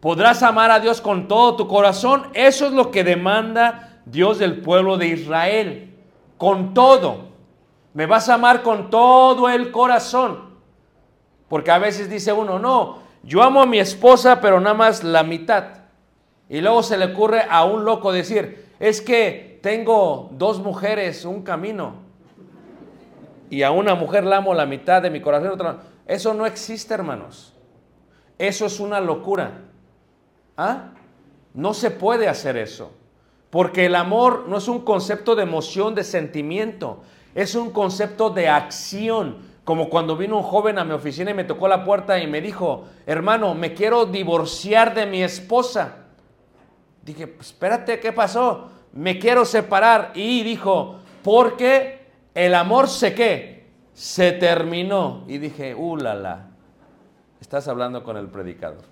Podrás 0.00 0.42
amar 0.42 0.70
a 0.70 0.80
Dios 0.80 1.00
con 1.00 1.28
todo 1.28 1.56
tu 1.56 1.68
corazón. 1.68 2.26
Eso 2.34 2.66
es 2.66 2.72
lo 2.72 2.90
que 2.90 3.04
demanda 3.04 4.00
Dios 4.04 4.38
del 4.38 4.60
pueblo 4.60 4.98
de 4.98 5.06
Israel. 5.08 5.94
Con 6.36 6.74
todo. 6.74 7.31
Me 7.94 8.06
vas 8.06 8.28
a 8.28 8.34
amar 8.34 8.62
con 8.62 8.90
todo 8.90 9.48
el 9.48 9.70
corazón. 9.70 10.52
Porque 11.48 11.70
a 11.70 11.78
veces 11.78 12.08
dice 12.08 12.32
uno, 12.32 12.58
no, 12.58 12.98
yo 13.22 13.42
amo 13.42 13.62
a 13.62 13.66
mi 13.66 13.78
esposa, 13.78 14.40
pero 14.40 14.58
nada 14.60 14.74
más 14.74 15.04
la 15.04 15.22
mitad. 15.22 15.82
Y 16.48 16.60
luego 16.60 16.82
se 16.82 16.96
le 16.96 17.06
ocurre 17.06 17.42
a 17.48 17.64
un 17.64 17.84
loco 17.84 18.12
decir, 18.12 18.70
es 18.80 19.00
que 19.00 19.58
tengo 19.62 20.30
dos 20.32 20.60
mujeres, 20.60 21.24
un 21.24 21.42
camino. 21.42 21.94
Y 23.48 23.62
a 23.62 23.70
una 23.70 23.94
mujer 23.94 24.24
la 24.24 24.38
amo 24.38 24.54
la 24.54 24.66
mitad 24.66 25.02
de 25.02 25.10
mi 25.10 25.20
corazón. 25.20 25.78
Eso 26.06 26.34
no 26.34 26.46
existe, 26.46 26.94
hermanos. 26.94 27.54
Eso 28.38 28.66
es 28.66 28.80
una 28.80 29.00
locura. 29.00 29.60
¿Ah? 30.56 30.90
No 31.54 31.74
se 31.74 31.90
puede 31.90 32.28
hacer 32.28 32.56
eso. 32.56 32.92
Porque 33.50 33.86
el 33.86 33.94
amor 33.94 34.46
no 34.48 34.56
es 34.56 34.68
un 34.68 34.80
concepto 34.80 35.36
de 35.36 35.42
emoción, 35.42 35.94
de 35.94 36.02
sentimiento. 36.02 37.02
Es 37.34 37.54
un 37.54 37.70
concepto 37.70 38.30
de 38.30 38.48
acción, 38.48 39.38
como 39.64 39.88
cuando 39.88 40.16
vino 40.16 40.36
un 40.36 40.42
joven 40.42 40.78
a 40.78 40.84
mi 40.84 40.92
oficina 40.92 41.30
y 41.30 41.34
me 41.34 41.44
tocó 41.44 41.68
la 41.68 41.84
puerta 41.84 42.18
y 42.18 42.26
me 42.26 42.40
dijo, 42.40 42.84
hermano, 43.06 43.54
me 43.54 43.74
quiero 43.74 44.06
divorciar 44.06 44.94
de 44.94 45.06
mi 45.06 45.22
esposa. 45.22 45.96
Dije, 47.02 47.26
pues, 47.26 47.48
espérate, 47.48 48.00
¿qué 48.00 48.12
pasó? 48.12 48.70
Me 48.92 49.18
quiero 49.18 49.44
separar. 49.44 50.12
Y 50.14 50.42
dijo, 50.42 50.96
porque 51.22 52.06
el 52.34 52.54
amor 52.54 52.88
se 52.88 53.14
qué? 53.14 53.66
Se 53.94 54.32
terminó. 54.32 55.24
Y 55.28 55.38
dije, 55.38 55.74
uh, 55.74 55.96
la, 55.96 56.14
la. 56.14 56.48
Estás 57.40 57.66
hablando 57.68 58.04
con 58.04 58.16
el 58.16 58.28
predicador. 58.28 58.84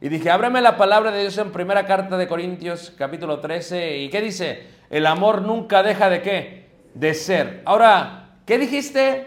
Y 0.00 0.08
dije, 0.08 0.30
ábreme 0.30 0.62
la 0.62 0.76
palabra 0.76 1.10
de 1.10 1.20
Dios 1.20 1.36
en 1.38 1.52
primera 1.52 1.86
carta 1.86 2.16
de 2.16 2.26
Corintios, 2.26 2.92
capítulo 2.96 3.38
13. 3.38 3.98
¿Y 3.98 4.08
qué 4.08 4.22
dice? 4.22 4.66
El 4.88 5.06
amor 5.06 5.42
nunca 5.42 5.82
deja 5.82 6.08
de 6.08 6.22
qué? 6.22 6.59
De 6.94 7.14
ser. 7.14 7.62
Ahora, 7.64 8.36
¿qué 8.46 8.58
dijiste? 8.58 9.26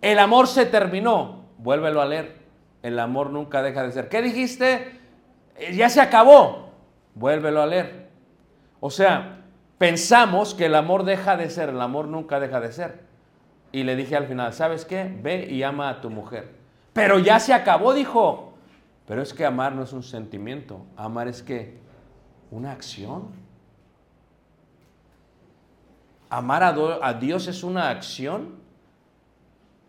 El 0.00 0.18
amor 0.18 0.46
se 0.46 0.66
terminó. 0.66 1.44
Vuélvelo 1.58 2.00
a 2.00 2.06
leer. 2.06 2.36
El 2.82 2.98
amor 2.98 3.30
nunca 3.30 3.62
deja 3.62 3.82
de 3.82 3.92
ser. 3.92 4.08
¿Qué 4.08 4.20
dijiste? 4.20 5.00
Eh, 5.56 5.74
ya 5.74 5.88
se 5.88 6.00
acabó. 6.00 6.70
Vuélvelo 7.14 7.62
a 7.62 7.66
leer. 7.66 8.08
O 8.80 8.90
sea, 8.90 9.38
pensamos 9.78 10.54
que 10.54 10.66
el 10.66 10.74
amor 10.74 11.04
deja 11.04 11.36
de 11.36 11.48
ser, 11.48 11.70
el 11.70 11.80
amor 11.80 12.06
nunca 12.08 12.38
deja 12.40 12.60
de 12.60 12.72
ser. 12.72 13.04
Y 13.72 13.84
le 13.84 13.96
dije 13.96 14.16
al 14.16 14.26
final, 14.26 14.52
¿sabes 14.52 14.84
qué? 14.84 15.10
Ve 15.22 15.46
y 15.50 15.62
ama 15.62 15.88
a 15.88 16.00
tu 16.00 16.10
mujer. 16.10 16.50
Pero 16.92 17.18
ya 17.18 17.40
se 17.40 17.54
acabó, 17.54 17.94
dijo. 17.94 18.54
Pero 19.06 19.22
es 19.22 19.34
que 19.34 19.44
amar 19.44 19.74
no 19.74 19.82
es 19.82 19.92
un 19.92 20.02
sentimiento, 20.02 20.84
amar 20.96 21.28
es 21.28 21.42
que 21.42 21.78
una 22.50 22.72
acción. 22.72 23.43
Amar 26.30 26.62
a, 26.62 27.14
Dios 27.14 27.46
es 27.46 27.62
una 27.62 27.90
acción. 27.90 28.56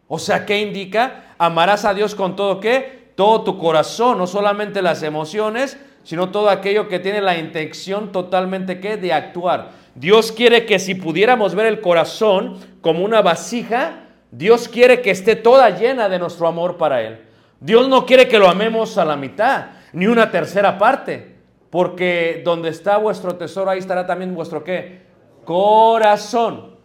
O 0.07 0.19
sea, 0.19 0.45
¿qué 0.45 0.61
indica? 0.61 1.33
Amarás 1.37 1.85
a 1.85 1.93
Dios 1.93 2.13
con 2.13 2.35
todo 2.35 2.59
qué? 2.59 3.11
Todo 3.15 3.43
tu 3.43 3.57
corazón, 3.57 4.17
no 4.17 4.27
solamente 4.27 4.81
las 4.81 5.01
emociones, 5.01 5.77
sino 6.03 6.29
todo 6.29 6.49
aquello 6.49 6.87
que 6.87 6.99
tiene 6.99 7.21
la 7.21 7.37
intención 7.37 8.11
totalmente 8.11 8.79
qué? 8.79 8.97
De 8.97 9.13
actuar. 9.13 9.71
Dios 9.95 10.31
quiere 10.31 10.65
que 10.65 10.77
si 10.77 10.93
pudiéramos 10.93 11.55
ver 11.55 11.65
el 11.65 11.81
corazón 11.81 12.59
como 12.81 13.03
una 13.03 13.21
vasija, 13.21 14.03
Dios 14.31 14.67
quiere 14.67 15.01
que 15.01 15.11
esté 15.11 15.35
toda 15.35 15.69
llena 15.69 16.09
de 16.09 16.19
nuestro 16.19 16.47
amor 16.47 16.77
para 16.77 17.01
Él. 17.01 17.21
Dios 17.59 17.87
no 17.87 18.05
quiere 18.05 18.27
que 18.27 18.37
lo 18.37 18.49
amemos 18.49 18.97
a 18.97 19.05
la 19.05 19.15
mitad, 19.15 19.67
ni 19.93 20.07
una 20.07 20.29
tercera 20.29 20.77
parte, 20.77 21.37
porque 21.69 22.41
donde 22.43 22.69
está 22.69 22.97
vuestro 22.97 23.35
tesoro, 23.35 23.71
ahí 23.71 23.79
estará 23.79 24.05
también 24.05 24.35
vuestro 24.35 24.63
qué? 24.63 25.04
Corazón. 25.45 26.75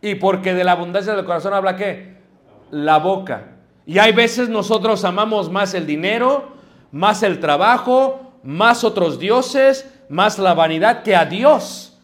Y 0.00 0.16
porque 0.16 0.54
de 0.54 0.64
la 0.64 0.72
abundancia 0.72 1.14
del 1.14 1.24
corazón 1.24 1.54
habla 1.54 1.76
qué? 1.76 2.18
La 2.70 2.98
boca. 2.98 3.56
Y 3.86 3.98
hay 3.98 4.12
veces 4.12 4.48
nosotros 4.48 5.04
amamos 5.04 5.50
más 5.50 5.74
el 5.74 5.86
dinero, 5.86 6.52
más 6.90 7.22
el 7.22 7.40
trabajo, 7.40 8.32
más 8.42 8.84
otros 8.84 9.18
dioses, 9.18 9.88
más 10.08 10.38
la 10.38 10.54
vanidad 10.54 11.02
que 11.02 11.16
a 11.16 11.24
Dios. 11.24 11.98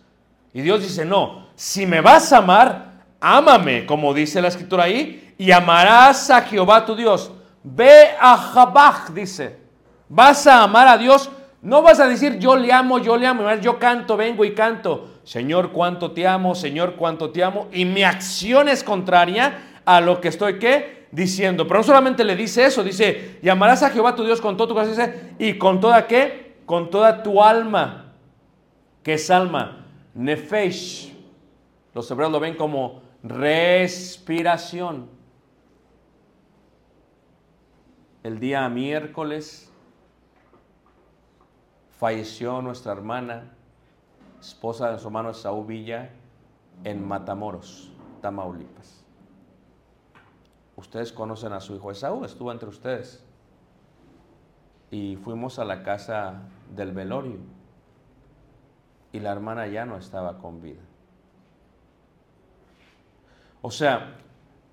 Y 0.53 0.63
Dios 0.63 0.83
dice, 0.83 1.05
no, 1.05 1.49
si 1.55 1.87
me 1.87 2.01
vas 2.01 2.33
a 2.33 2.39
amar, 2.39 3.03
ámame, 3.21 3.87
como 3.87 4.15
dice 4.15 4.41
la 4.41 4.49
escritura 4.49 4.85
ahí, 4.85 5.35
y 5.39 5.53
amarás 5.53 6.31
a 6.31 6.43
Jehová 6.43 6.85
tu 6.85 6.97
Dios. 6.97 7.31
Ve 7.63 8.11
a 8.21 8.37
Jabaj, 8.37 9.11
dice. 9.11 9.59
Vas 10.09 10.47
a 10.47 10.63
amar 10.63 10.89
a 10.89 10.97
Dios. 10.97 11.31
No 11.61 11.83
vas 11.83 11.99
a 11.99 12.07
decir 12.07 12.39
yo 12.39 12.57
le 12.57 12.73
amo, 12.73 12.99
yo 12.99 13.17
le 13.17 13.27
amo. 13.27 13.53
Yo 13.57 13.79
canto, 13.79 14.17
vengo 14.17 14.45
y 14.45 14.55
canto. 14.55 15.21
Señor, 15.25 15.73
cuánto 15.73 16.13
te 16.13 16.27
amo, 16.27 16.55
Señor, 16.55 16.95
cuánto 16.95 17.31
te 17.31 17.43
amo. 17.43 17.69
Y 17.73 17.85
mi 17.85 18.05
acción 18.05 18.69
es 18.69 18.85
contraria 18.85 19.81
a 19.85 20.01
lo 20.01 20.21
que 20.21 20.29
estoy, 20.29 20.59
¿qué? 20.59 21.09
Diciendo. 21.11 21.67
Pero 21.67 21.81
no 21.81 21.85
solamente 21.85 22.23
le 22.23 22.37
dice 22.37 22.65
eso, 22.65 22.85
dice, 22.85 23.39
y 23.43 23.49
amarás 23.49 23.83
a 23.83 23.91
Jehová 23.91 24.15
tu 24.15 24.25
Dios 24.25 24.41
con 24.41 24.57
todo 24.57 24.69
tu 24.69 24.75
corazón, 24.75 25.13
y 25.39 25.55
con 25.59 25.81
toda, 25.81 26.07
¿qué? 26.07 26.59
Con 26.67 26.91
toda 26.91 27.23
tu 27.23 27.43
alma. 27.43 28.13
¿Qué 29.03 29.15
es 29.15 29.31
alma? 29.31 29.87
Nefesh. 30.15 31.15
Los 31.95 32.11
hebreos 32.11 32.31
lo 32.31 32.41
ven 32.41 32.55
como 32.55 33.03
respiración. 33.23 35.09
El 38.23 38.39
día 38.39 38.69
miércoles 38.69 39.68
falleció 41.99 42.63
nuestra 42.63 42.93
hermana, 42.93 43.51
esposa 44.41 44.85
de 44.87 44.91
nuestro 44.93 45.09
hermano 45.09 45.35
Saúl 45.35 45.67
Villa, 45.67 46.11
en 46.85 47.07
Matamoros, 47.07 47.91
Tamaulipas. 48.23 49.05
Ustedes 50.77 51.13
conocen 51.13 51.53
a 51.53 51.61
su 51.61 51.75
hijo 51.75 51.91
Esaú, 51.91 52.25
estuvo 52.25 52.53
entre 52.53 52.69
ustedes. 52.69 53.25
Y 54.93 55.17
fuimos 55.17 55.59
a 55.59 55.65
la 55.65 55.83
casa 55.83 56.43
del 56.75 56.93
velorio. 56.93 57.39
Y 59.11 59.19
la 59.19 59.33
hermana 59.33 59.67
ya 59.67 59.85
no 59.85 59.97
estaba 59.97 60.39
con 60.39 60.63
vida. 60.63 60.81
O 63.61 63.73
sea, 63.73 64.15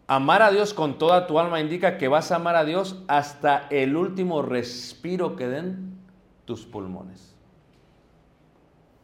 amar 0.06 0.44
a 0.44 0.52
Dios 0.52 0.76
con 0.76 1.00
toda 1.00 1.26
tu 1.26 1.40
alma 1.40 1.60
indica 1.60 1.98
que 1.98 2.08
vas 2.08 2.32
a 2.32 2.36
amar 2.36 2.56
a 2.56 2.66
Dios 2.66 3.04
hasta 3.08 3.66
el 3.72 3.98
último 3.98 4.44
respiro 4.44 5.36
que 5.36 5.48
den 5.48 5.95
tus 6.46 6.66
pulmones. 6.66 7.36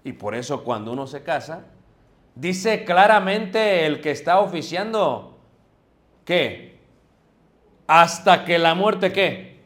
Y 0.03 0.13
por 0.13 0.35
eso 0.35 0.63
cuando 0.63 0.91
uno 0.91 1.05
se 1.07 1.23
casa, 1.23 1.65
dice 2.35 2.85
claramente 2.85 3.85
el 3.85 4.01
que 4.01 4.11
está 4.11 4.39
oficiando 4.39 5.37
que 6.25 6.79
hasta 7.87 8.45
que 8.45 8.57
la 8.57 8.73
muerte 8.73 9.11
qué? 9.11 9.59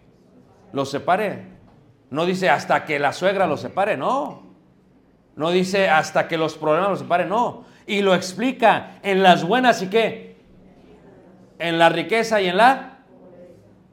Lo 0.73 0.85
separe. 0.85 1.53
No 2.09 2.25
dice 2.25 2.49
hasta 2.49 2.85
que 2.85 2.99
la 2.99 3.13
suegra 3.13 3.47
lo 3.47 3.57
separe, 3.57 3.97
no. 3.97 4.43
No 5.35 5.51
dice 5.51 5.89
hasta 5.89 6.27
que 6.27 6.37
los 6.37 6.57
problemas 6.57 6.89
lo 6.89 6.95
separen, 6.97 7.29
no. 7.29 7.65
Y 7.85 8.01
lo 8.01 8.15
explica 8.15 8.99
en 9.03 9.21
las 9.21 9.43
buenas 9.43 9.81
y 9.81 9.87
qué. 9.87 10.37
En 11.59 11.77
la 11.77 11.89
riqueza 11.89 12.41
y 12.41 12.47
en 12.47 12.57
la... 12.57 12.99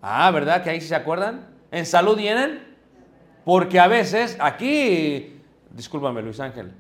Ah, 0.01 0.31
¿verdad? 0.31 0.63
Que 0.63 0.71
ahí 0.71 0.81
se 0.81 0.95
acuerdan. 0.95 1.49
En 1.71 1.87
salud 1.87 2.19
y 2.19 2.29
en. 2.29 2.72
Porque 3.45 3.81
a 3.81 3.89
veces 3.89 4.37
aquí, 4.41 5.41
discúlpame 5.71 6.23
Luis 6.23 6.41
Ángel, 6.41 6.73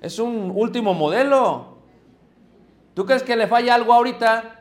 es 0.00 0.18
un 0.18 0.52
último 0.54 0.94
modelo. 0.94 1.78
¿Tú 2.94 3.06
crees 3.06 3.22
que 3.22 3.36
le 3.36 3.46
falla 3.46 3.74
algo 3.74 3.92
ahorita? 3.92 4.60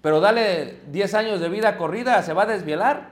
Pero 0.00 0.20
dale 0.20 0.80
10 0.88 1.14
años 1.14 1.40
de 1.40 1.48
vida 1.48 1.76
corrida, 1.76 2.22
se 2.22 2.32
va 2.32 2.44
a 2.44 2.46
desvielar. 2.46 3.10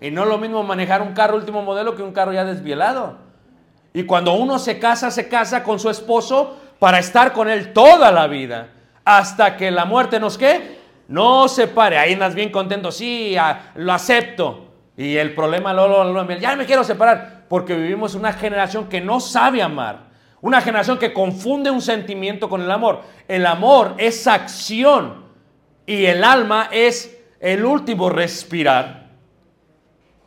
Y 0.00 0.10
no 0.10 0.24
es 0.24 0.28
lo 0.28 0.38
mismo 0.38 0.64
manejar 0.64 1.02
un 1.02 1.12
carro 1.12 1.36
último 1.36 1.62
modelo 1.62 1.94
que 1.94 2.02
un 2.02 2.12
carro 2.12 2.32
ya 2.32 2.44
desvielado. 2.44 3.18
Y 3.94 4.04
cuando 4.04 4.34
uno 4.34 4.58
se 4.58 4.80
casa, 4.80 5.12
se 5.12 5.28
casa 5.28 5.62
con 5.62 5.78
su 5.78 5.88
esposo 5.90 6.56
para 6.80 6.98
estar 6.98 7.32
con 7.32 7.48
él 7.48 7.72
toda 7.72 8.10
la 8.10 8.26
vida. 8.26 8.70
Hasta 9.04 9.56
que 9.56 9.70
la 9.70 9.84
muerte 9.84 10.18
nos 10.18 10.36
qué? 10.38 10.80
No 11.06 11.46
separe. 11.46 11.98
Ahí 11.98 12.14
andas 12.14 12.34
bien 12.34 12.50
contento. 12.50 12.90
Sí, 12.90 13.36
lo 13.76 13.92
acepto. 13.92 14.71
Y 14.96 15.16
el 15.16 15.34
problema, 15.34 15.72
Lolo, 15.72 16.28
ya 16.38 16.56
me 16.56 16.66
quiero 16.66 16.84
separar. 16.84 17.44
Porque 17.48 17.74
vivimos 17.74 18.14
una 18.14 18.32
generación 18.32 18.88
que 18.88 19.00
no 19.00 19.20
sabe 19.20 19.62
amar. 19.62 20.10
Una 20.40 20.60
generación 20.60 20.98
que 20.98 21.12
confunde 21.12 21.70
un 21.70 21.80
sentimiento 21.80 22.48
con 22.48 22.60
el 22.60 22.70
amor. 22.70 23.02
El 23.28 23.46
amor 23.46 23.94
es 23.98 24.26
acción. 24.26 25.24
Y 25.86 26.04
el 26.06 26.24
alma 26.24 26.68
es 26.70 27.18
el 27.40 27.64
último 27.64 28.10
respirar. 28.10 29.10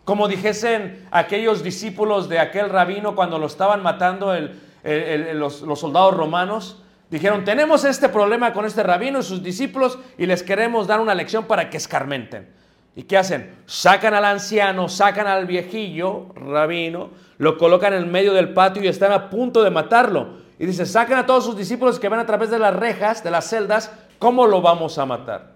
Como 0.03 0.27
dijesen 0.27 1.07
aquellos 1.11 1.63
discípulos 1.63 2.29
de 2.29 2.39
aquel 2.39 2.69
rabino 2.69 3.15
cuando 3.15 3.39
lo 3.39 3.47
estaban 3.47 3.81
matando 3.81 4.35
los 4.83 5.79
soldados 5.79 6.13
romanos, 6.13 6.83
dijeron, 7.09 7.43
tenemos 7.43 7.85
este 7.85 8.09
problema 8.09 8.53
con 8.53 8.65
este 8.65 8.83
rabino 8.83 9.19
y 9.19 9.23
sus 9.23 9.41
discípulos 9.41 9.97
y 10.17 10.27
les 10.27 10.43
queremos 10.43 10.85
dar 10.85 10.99
una 10.99 11.15
lección 11.15 11.45
para 11.45 11.69
que 11.69 11.77
escarmenten. 11.77 12.53
¿Y 12.95 13.03
qué 13.03 13.17
hacen? 13.17 13.53
Sacan 13.65 14.13
al 14.13 14.23
anciano, 14.23 14.87
sacan 14.87 15.27
al 15.27 15.45
viejillo, 15.45 16.27
rabino, 16.33 17.09
lo 17.37 17.57
colocan 17.57 17.93
en 17.93 18.03
el 18.03 18.05
medio 18.09 18.33
del 18.33 18.53
patio 18.53 18.83
y 18.83 18.87
están 18.87 19.11
a 19.11 19.29
punto 19.29 19.63
de 19.63 19.69
matarlo. 19.69 20.45
Y 20.57 20.65
dice, 20.65 20.85
sacan 20.85 21.19
a 21.19 21.25
todos 21.25 21.43
sus 21.43 21.57
discípulos 21.57 21.99
que 21.99 22.07
van 22.07 22.21
a 22.21 22.25
través 22.25 22.49
de 22.49 22.59
las 22.59 22.73
rejas, 22.73 23.21
de 23.23 23.31
las 23.31 23.49
celdas, 23.49 23.91
¿cómo 24.19 24.47
lo 24.47 24.61
vamos 24.61 24.97
a 24.97 25.05
matar? 25.05 25.55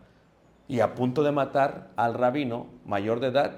Y 0.67 0.81
a 0.81 0.93
punto 0.93 1.23
de 1.23 1.31
matar 1.31 1.87
al 1.95 2.13
rabino 2.13 2.67
mayor 2.85 3.21
de 3.21 3.27
edad, 3.27 3.53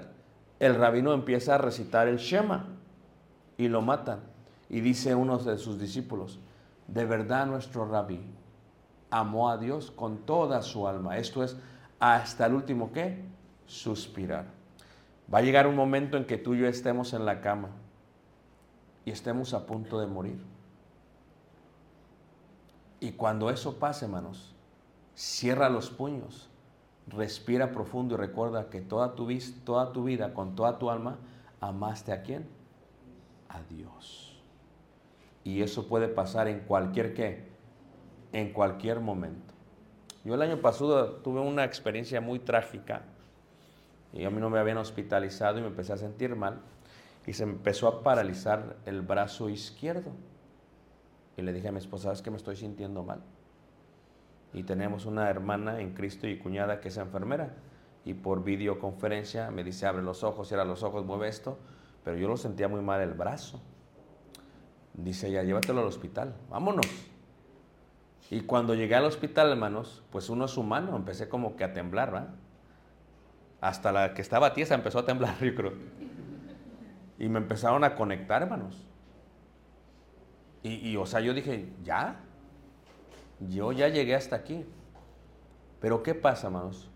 el 0.60 0.76
rabino 0.76 1.12
empieza 1.12 1.56
a 1.56 1.58
recitar 1.58 2.06
el 2.06 2.18
Shema 2.18 2.66
y 3.58 3.66
lo 3.66 3.82
matan. 3.82 4.20
Y 4.70 4.80
dice 4.80 5.16
uno 5.16 5.38
de 5.38 5.58
sus 5.58 5.80
discípulos, 5.80 6.38
de 6.86 7.04
verdad 7.04 7.46
nuestro 7.46 7.84
rabí 7.84 8.20
amó 9.10 9.50
a 9.50 9.58
Dios 9.58 9.90
con 9.90 10.18
toda 10.18 10.62
su 10.62 10.86
alma. 10.86 11.18
Esto 11.18 11.42
es 11.42 11.56
hasta 11.98 12.46
el 12.46 12.54
último 12.54 12.92
qué? 12.92 13.24
Suspirar. 13.66 14.46
Va 15.32 15.38
a 15.38 15.42
llegar 15.42 15.66
un 15.66 15.76
momento 15.76 16.16
en 16.16 16.26
que 16.26 16.36
tú 16.36 16.54
y 16.54 16.60
yo 16.60 16.66
estemos 16.66 17.12
en 17.14 17.24
la 17.24 17.40
cama 17.40 17.70
y 19.04 19.10
estemos 19.10 19.54
a 19.54 19.66
punto 19.66 20.00
de 20.00 20.06
morir. 20.06 20.44
Y 23.00 23.12
cuando 23.12 23.50
eso 23.50 23.78
pase, 23.78 24.04
hermanos, 24.04 24.54
cierra 25.14 25.68
los 25.68 25.90
puños, 25.90 26.48
respira 27.08 27.72
profundo 27.72 28.14
y 28.14 28.18
recuerda 28.18 28.70
que 28.70 28.80
toda 28.80 29.14
tu, 29.14 29.28
toda 29.64 29.92
tu 29.92 30.04
vida, 30.04 30.34
con 30.34 30.54
toda 30.54 30.78
tu 30.78 30.90
alma, 30.90 31.18
amaste 31.60 32.12
a 32.12 32.22
quién? 32.22 32.46
A 33.48 33.62
Dios. 33.62 34.40
Y 35.44 35.62
eso 35.62 35.88
puede 35.88 36.08
pasar 36.08 36.46
en 36.46 36.60
cualquier 36.60 37.14
qué, 37.14 37.48
en 38.32 38.52
cualquier 38.52 39.00
momento. 39.00 39.52
Yo 40.24 40.34
el 40.34 40.42
año 40.42 40.58
pasado 40.58 41.16
tuve 41.16 41.40
una 41.40 41.64
experiencia 41.64 42.20
muy 42.20 42.38
trágica 42.38 43.02
y 44.12 44.24
a 44.24 44.30
mí 44.30 44.40
no 44.40 44.50
me 44.50 44.58
habían 44.58 44.78
hospitalizado 44.78 45.58
y 45.58 45.62
me 45.62 45.68
empecé 45.68 45.92
a 45.92 45.96
sentir 45.96 46.36
mal 46.36 46.60
y 47.26 47.32
se 47.32 47.44
empezó 47.44 47.88
a 47.88 48.02
paralizar 48.02 48.76
el 48.84 49.02
brazo 49.02 49.48
izquierdo. 49.48 50.10
Y 51.36 51.42
le 51.42 51.52
dije 51.52 51.68
a 51.68 51.72
mi 51.72 51.78
esposa, 51.78 52.04
¿sabes 52.04 52.22
que 52.22 52.30
me 52.30 52.36
estoy 52.36 52.56
sintiendo 52.56 53.02
mal? 53.04 53.22
Y 54.52 54.64
tenemos 54.64 55.06
una 55.06 55.30
hermana 55.30 55.80
en 55.80 55.94
Cristo 55.94 56.26
y 56.26 56.38
cuñada 56.38 56.80
que 56.80 56.88
es 56.88 56.96
enfermera. 56.98 57.54
Y 58.04 58.14
por 58.14 58.44
videoconferencia 58.44 59.50
me 59.50 59.64
dice, 59.64 59.86
abre 59.86 60.02
los 60.02 60.24
ojos, 60.24 60.48
cierra 60.48 60.64
los 60.64 60.82
ojos, 60.82 61.06
mueve 61.06 61.28
esto. 61.28 61.58
Pero 62.04 62.16
yo 62.16 62.28
lo 62.28 62.36
sentía 62.36 62.68
muy 62.68 62.82
mal 62.82 63.00
el 63.00 63.14
brazo. 63.14 63.62
Dice 64.92 65.28
ella, 65.28 65.42
llévatelo 65.42 65.80
al 65.80 65.86
hospital, 65.86 66.34
vámonos. 66.50 66.86
Y 68.30 68.42
cuando 68.42 68.74
llegué 68.74 68.94
al 68.94 69.04
hospital, 69.04 69.50
hermanos, 69.50 70.02
pues 70.10 70.28
uno 70.28 70.44
es 70.44 70.56
humano, 70.56 70.96
empecé 70.96 71.28
como 71.28 71.56
que 71.56 71.64
a 71.64 71.72
temblar, 71.72 72.10
¿verdad? 72.10 72.34
Hasta 73.62 73.92
la 73.92 74.12
que 74.12 74.22
estaba 74.22 74.54
tiesa 74.54 74.74
empezó 74.74 74.98
a 74.98 75.04
temblar, 75.06 75.38
yo 75.40 75.54
creo. 75.54 75.72
Y 77.16 77.28
me 77.28 77.38
empezaron 77.38 77.84
a 77.84 77.94
conectar, 77.94 78.42
hermanos. 78.42 78.84
Y, 80.64 80.90
y, 80.90 80.96
o 80.96 81.06
sea, 81.06 81.20
yo 81.20 81.32
dije, 81.32 81.72
ya, 81.84 82.20
yo 83.38 83.70
ya 83.70 83.88
llegué 83.88 84.16
hasta 84.16 84.34
aquí. 84.34 84.66
Pero 85.80 86.02
¿qué 86.02 86.12
pasa, 86.14 86.48
hermanos? 86.48 86.90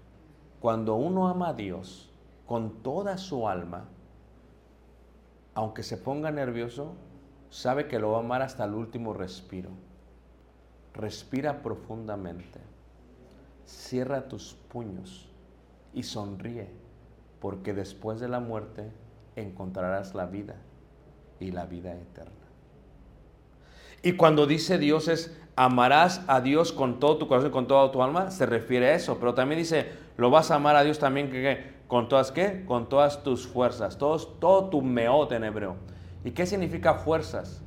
Cuando 0.59 0.97
uno 0.97 1.29
ama 1.29 1.51
a 1.51 1.55
Dios 1.55 2.13
con 2.47 2.83
toda 2.83 3.17
su 3.17 3.49
alma, 3.49 3.89
aunque 5.55 5.85
se 5.85 5.97
ponga 5.97 6.33
nervioso, 6.33 6.97
sabe 7.49 7.87
que 7.87 8.01
lo 8.01 8.11
va 8.11 8.17
a 8.19 8.21
amar 8.21 8.43
hasta 8.43 8.65
el 8.65 8.75
último 8.75 9.13
respiro. 9.13 9.71
Respira 10.95 11.63
profundamente. 11.63 12.59
Cierra 13.65 14.27
tus 14.27 14.55
puños 14.55 15.31
y 15.97 16.03
sonríe, 16.03 16.69
porque 17.41 17.73
después 17.73 18.21
de 18.21 18.29
la 18.29 18.39
muerte 18.39 18.93
encontrarás 19.35 20.15
la 20.15 20.27
vida 20.27 20.57
y 21.41 21.51
la 21.51 21.65
vida 21.65 21.93
eterna. 21.95 22.33
Y 24.03 24.13
cuando 24.13 24.47
dice 24.47 24.79
Dios 24.79 25.09
es 25.09 25.37
amarás 25.57 26.23
a 26.29 26.43
Dios 26.43 26.71
con 26.71 27.01
todo 27.01 27.17
tu 27.17 27.27
corazón 27.27 27.49
y 27.49 27.53
con 27.53 27.67
toda 27.67 27.91
tu 27.91 28.03
alma, 28.03 28.31
se 28.31 28.45
refiere 28.45 28.89
a 28.89 28.95
eso, 28.95 29.17
pero 29.19 29.33
también 29.35 29.59
dice, 29.59 29.91
lo 30.19 30.31
vas 30.31 30.51
a 30.51 30.57
amar 30.57 30.77
a 30.77 30.85
Dios 30.85 30.99
también 30.99 31.33
con 31.89 32.09
todas 32.09 32.31
qué? 32.31 32.65
Con 32.67 32.91
todas 32.91 33.23
tus 33.23 33.47
fuerzas, 33.47 33.97
todos, 33.97 34.39
todo 34.39 34.69
tu 34.69 34.83
meot 34.83 35.33
en 35.33 35.45
hebreo. 35.45 35.77
¿Y 36.25 36.33
qué 36.33 36.45
significa 36.45 36.95
fuerzas? 36.95 37.63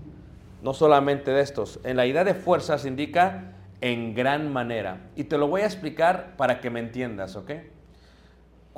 No 0.61 0.73
solamente 0.75 1.31
de 1.31 1.41
estos. 1.41 1.79
En 1.83 1.97
la 1.97 2.05
idea 2.05 2.23
de 2.23 2.35
fuerzas 2.35 2.85
indica 2.85 3.53
en 3.81 4.13
gran 4.13 4.53
manera. 4.53 5.09
Y 5.15 5.23
te 5.23 5.37
lo 5.37 5.47
voy 5.47 5.61
a 5.61 5.65
explicar 5.65 6.35
para 6.37 6.59
que 6.59 6.69
me 6.69 6.79
entiendas, 6.79 7.35
¿ok? 7.35 7.51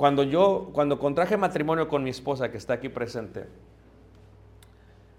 Cuando 0.02 0.24
yo, 0.24 0.70
cuando 0.72 0.98
contraje 0.98 1.36
matrimonio 1.36 1.86
con 1.86 2.02
mi 2.02 2.10
esposa 2.10 2.50
que 2.50 2.56
está 2.56 2.72
aquí 2.72 2.88
presente, 2.88 3.46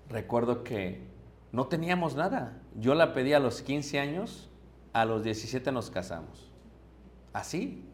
recuerdo 0.10 0.66
que 0.66 1.08
no 1.54 1.68
teníamos 1.68 2.18
nada. 2.18 2.60
Yo 2.76 2.94
la 2.94 3.14
pedí 3.14 3.32
a 3.32 3.40
los 3.40 3.62
15 3.62 4.02
años, 4.02 4.50
a 4.92 5.06
los 5.06 5.24
17 5.24 5.72
nos 5.72 5.90
casamos. 5.90 6.52
Así. 7.32 7.90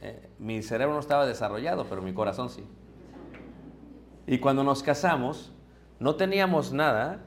Eh, 0.00 0.30
mi 0.38 0.62
cerebro 0.62 0.94
no 0.94 1.00
estaba 1.00 1.26
desarrollado, 1.26 1.84
pero 1.90 2.00
mi 2.00 2.14
corazón 2.14 2.48
sí. 2.48 2.64
Y 4.26 4.38
cuando 4.38 4.64
nos 4.64 4.82
casamos, 4.82 5.52
no 6.00 6.16
teníamos 6.16 6.72
nada. 6.72 7.20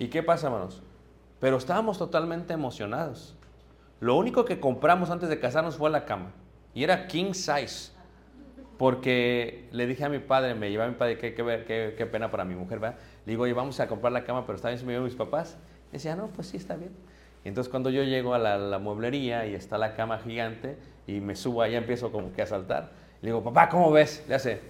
¿Y 0.00 0.08
qué 0.08 0.24
pasa? 0.24 0.50
Pero 1.38 1.58
estábamos 1.58 1.96
totalmente 1.96 2.54
emocionados. 2.54 3.38
Lo 4.00 4.16
único 4.16 4.44
que 4.44 4.58
compramos 4.58 5.10
antes 5.10 5.28
de 5.28 5.38
casarnos 5.38 5.76
fue 5.76 5.90
la 5.90 6.06
cama. 6.06 6.32
Y 6.74 6.84
era 6.84 7.06
king 7.06 7.32
size. 7.32 7.92
Porque 8.78 9.68
le 9.70 9.86
dije 9.86 10.04
a 10.04 10.08
mi 10.08 10.18
padre, 10.18 10.54
me 10.54 10.70
llevaba 10.70 10.88
a 10.88 10.92
mi 10.92 10.98
padre, 10.98 11.16
qué, 11.16 11.32
qué, 11.32 11.94
qué, 11.96 12.06
pena 12.06 12.30
para 12.30 12.44
mi 12.44 12.56
mujer, 12.56 12.80
¿verdad? 12.80 12.98
Le 13.24 13.32
digo, 13.32 13.44
oye, 13.44 13.52
vamos 13.52 13.78
a 13.78 13.86
comprar 13.86 14.12
la 14.12 14.24
cama, 14.24 14.44
pero 14.46 14.56
está 14.56 14.68
bien 14.68 14.80
si 14.80 14.84
me 14.84 14.92
llevo 14.92 15.04
mis 15.04 15.14
papás. 15.14 15.56
Y 15.90 15.92
decía, 15.92 16.16
no, 16.16 16.26
pues 16.28 16.48
sí, 16.48 16.56
está 16.56 16.74
bien. 16.74 16.90
Y 17.44 17.48
entonces 17.48 17.70
cuando 17.70 17.90
yo 17.90 18.02
llego 18.02 18.34
a 18.34 18.38
la, 18.38 18.78
mueblería 18.78 19.46
y 19.46 19.54
está 19.54 19.78
la 19.78 19.94
cama 19.94 20.18
gigante 20.18 20.76
y 21.06 21.20
me 21.20 21.36
subo 21.36 21.62
allá, 21.62 21.78
empiezo 21.78 22.10
como 22.10 22.32
que 22.32 22.42
a 22.42 22.46
saltar. 22.46 22.90
Le 23.22 23.28
digo, 23.28 23.44
papá, 23.44 23.68
¿cómo 23.68 23.92
ves? 23.92 24.24
Le 24.28 24.34
hace, 24.34 24.60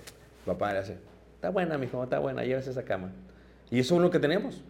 papá, 0.45 0.73
le 0.73 0.81
hace, 0.81 0.99
está 1.37 1.51
buena, 1.51 1.79
mi 1.79 1.87
hijo, 1.87 2.03
está 2.03 2.19
buena, 2.19 2.43
llevas 2.43 2.67
esa 2.67 2.85
cama. 2.85 3.13
Y 3.71 3.79
eso 3.79 3.95
es 3.95 4.01
lo 4.03 4.11
que 4.11 4.19
tenemos. 4.19 4.63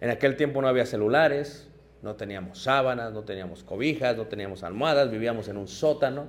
En 0.00 0.10
aquel 0.10 0.36
tiempo 0.36 0.60
no 0.60 0.68
había 0.68 0.86
celulares, 0.86 1.68
no 2.06 2.14
teníamos 2.14 2.62
sábanas, 2.62 3.12
no 3.12 3.24
teníamos 3.24 3.64
cobijas, 3.64 4.16
no 4.16 4.26
teníamos 4.26 4.62
almohadas, 4.62 5.10
vivíamos 5.10 5.48
en 5.48 5.56
un 5.56 5.66
sótano. 5.66 6.28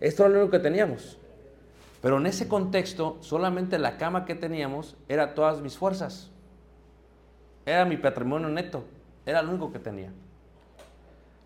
Esto 0.00 0.24
era 0.24 0.34
lo 0.34 0.40
único 0.40 0.50
que 0.50 0.58
teníamos. 0.58 1.16
Pero 2.02 2.18
en 2.18 2.26
ese 2.26 2.48
contexto, 2.48 3.16
solamente 3.20 3.78
la 3.78 3.96
cama 3.96 4.24
que 4.26 4.34
teníamos 4.34 4.96
era 5.08 5.34
todas 5.34 5.60
mis 5.62 5.78
fuerzas. 5.78 6.30
Era 7.64 7.84
mi 7.84 7.96
patrimonio 7.96 8.48
neto. 8.48 8.84
Era 9.24 9.40
lo 9.40 9.50
único 9.50 9.72
que 9.72 9.78
tenía. 9.78 10.10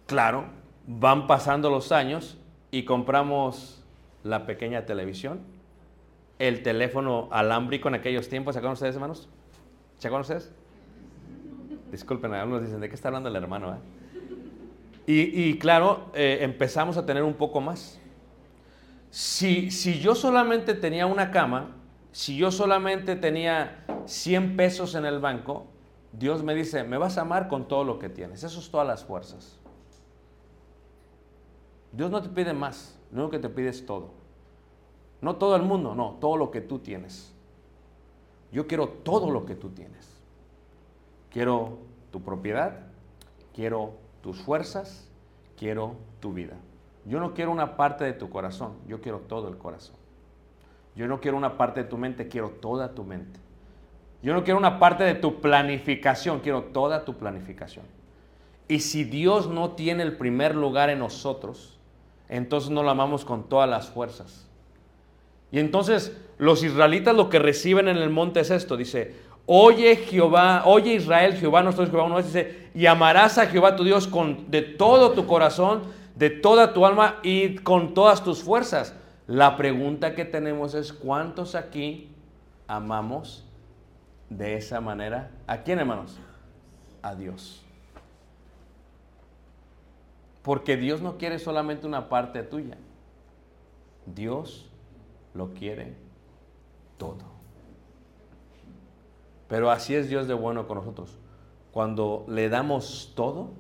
Claro, 0.07 0.47
van 0.87 1.27
pasando 1.27 1.69
los 1.69 1.93
años 1.93 2.39
y 2.71 2.85
compramos 2.85 3.85
la 4.25 4.47
pequeña 4.47 4.87
televisión, 4.87 5.41
el 6.39 6.63
teléfono 6.63 7.29
alámbrico 7.31 7.89
en 7.89 7.97
aquellos 7.97 8.31
tiempos. 8.31 8.55
¿Se 8.55 8.61
acuerdan 8.61 8.73
ustedes, 8.73 8.95
hermanos? 8.95 9.29
¿Se 9.99 10.09
acuerdan 10.09 10.23
ustedes? 10.23 10.58
Disculpen, 11.91 12.33
algunos 12.35 12.63
dicen, 12.63 12.81
¿de 12.81 12.89
qué 12.89 12.95
está 12.95 13.09
hablando 13.09 13.29
el 13.29 13.37
hermano? 13.37 13.75
Eh? 13.75 13.79
Y, 15.11 15.59
claro, 15.59 16.11
eh, 16.13 16.41
empezamos 16.43 16.99
a 16.99 17.07
tener 17.07 17.23
un 17.23 17.33
poco 17.33 17.63
más. 17.63 17.99
Si, 19.11 19.71
yo 20.01 20.15
solamente 20.15 20.75
tenía 20.75 21.07
una 21.07 21.31
cama, 21.31 21.77
si 22.13 22.37
yo 22.37 22.51
solamente 22.51 23.17
tenía 23.17 23.87
100 24.05 24.57
pesos 24.57 24.95
en 24.95 25.07
el 25.07 25.19
banco, 25.19 25.67
Dios 26.13 26.43
me 26.43 26.55
dice, 26.55 26.85
me 26.85 26.99
vas 26.99 27.17
a 27.17 27.23
amar 27.23 27.49
con 27.49 27.67
todo 27.69 27.85
lo 27.85 27.99
que 27.99 28.11
tienes. 28.11 28.45
Eso 28.45 28.61
es 28.61 28.71
todas 28.71 28.87
las 28.87 29.03
fuerzas. 29.03 29.59
Dios 31.93 32.11
no 32.11 32.21
te 32.21 32.29
pide 32.29 32.53
más, 32.53 32.99
lo 33.11 33.23
único 33.23 33.31
que 33.31 33.39
te 33.39 33.49
pide 33.49 33.71
es 33.71 33.87
todo. 33.87 34.11
No 35.23 35.37
todo 35.37 35.57
el 35.57 35.63
mundo, 35.63 35.95
no, 35.95 36.19
todo 36.21 36.37
lo 36.37 36.51
que 36.51 36.61
tú 36.61 36.81
tienes. 36.81 37.33
Yo 38.53 38.67
quiero 38.67 38.89
todo 38.89 39.31
lo 39.31 39.47
que 39.47 39.55
tú 39.55 39.71
tienes. 39.71 40.08
Quiero 41.39 41.79
tu 42.11 42.21
propiedad, 42.21 42.81
quiero 43.55 43.93
tus 44.23 44.39
fuerzas, 44.39 45.09
quiero 45.57 45.95
tu 46.19 46.33
vida. 46.33 46.57
Yo 47.05 47.21
no 47.21 47.33
quiero 47.33 47.53
una 47.53 47.77
parte 47.77 48.03
de 48.03 48.13
tu 48.13 48.29
corazón, 48.29 48.73
yo 48.89 49.01
quiero 49.01 49.19
todo 49.21 49.49
el 49.49 49.57
corazón. 49.57 49.95
Yo 50.97 51.07
no 51.07 51.21
quiero 51.21 51.37
una 51.37 51.57
parte 51.57 51.85
de 51.85 51.89
tu 51.89 51.97
mente, 51.97 52.27
quiero 52.27 52.49
toda 52.51 52.93
tu 52.93 53.05
mente. 53.05 53.39
Yo 54.21 54.35
no 54.35 54.43
quiero 54.43 54.59
una 54.59 54.81
parte 54.81 55.05
de 55.05 55.15
tu 55.15 55.41
planificación, 55.41 56.41
quiero 56.41 56.65
toda 56.65 57.05
tu 57.05 57.15
planificación. 57.15 57.85
Y 58.67 58.81
si 58.81 59.05
Dios 59.05 59.49
no 59.49 59.77
tiene 59.77 60.03
el 60.03 60.17
primer 60.17 60.57
lugar 60.57 60.91
en 60.91 60.99
nosotros, 60.99 61.79
entonces 62.29 62.71
no 62.71 62.83
lo 62.83 62.91
amamos 62.91 63.25
con 63.25 63.49
todas 63.49 63.71
las 63.71 63.89
fuerzas. 63.89 64.49
Y 65.53 65.61
entonces 65.61 66.21
los 66.37 66.65
israelitas 66.65 67.15
lo 67.15 67.31
que 67.31 67.39
reciben 67.39 67.87
en 67.87 67.97
el 67.97 68.11
monte 68.11 68.41
es 68.41 68.51
esto, 68.51 68.77
dice, 68.77 69.28
oye 69.51 69.97
Jehová, 69.97 70.65
oye 70.67 70.93
Israel, 70.93 71.35
Jehová 71.35 71.63
nuestro 71.63 71.85
Dios, 71.85 71.91
Jehová 71.91 72.07
uno 72.07 72.23
dice, 72.23 72.69
y 72.75 72.85
amarás 72.85 73.39
a 73.39 73.47
Jehová 73.47 73.77
tu 73.77 73.83
Dios 73.83 74.07
con 74.07 74.51
de 74.51 74.61
todo 74.61 75.13
tu 75.13 75.27
corazón, 75.27 75.85
de 76.15 76.29
toda 76.29 76.75
tu 76.75 76.85
alma 76.85 77.17
y 77.23 77.57
con 77.57 77.95
todas 77.95 78.23
tus 78.23 78.43
fuerzas. 78.43 78.95
La 79.27 79.57
pregunta 79.57 80.15
que 80.15 80.27
tenemos 80.27 80.75
es, 80.75 80.93
¿cuántos 80.93 81.55
aquí 81.55 82.11
amamos 82.67 83.47
de 84.29 84.57
esa 84.57 84.83
manera? 84.83 85.31
¿A 85.47 85.63
quién, 85.63 85.79
hermanos? 85.79 86.19
A 87.01 87.15
Dios. 87.15 87.65
Porque 90.43 90.77
Dios 90.77 91.01
no 91.01 91.17
quiere 91.17 91.39
solamente 91.39 91.87
una 91.87 92.11
parte 92.11 92.43
tuya. 92.43 92.77
Dios 94.05 94.69
lo 95.33 95.55
quiere 95.55 95.95
todo. 96.99 97.38
Pero 99.49 99.71
así 99.71 99.95
es 99.95 100.09
Dios 100.09 100.29
de 100.29 100.35
bueno 100.35 100.67
con 100.67 100.79
nosotros. 100.79 101.19
Cuando 101.73 102.25
le 102.29 102.49
damos 102.49 103.13
todo, 103.15 103.51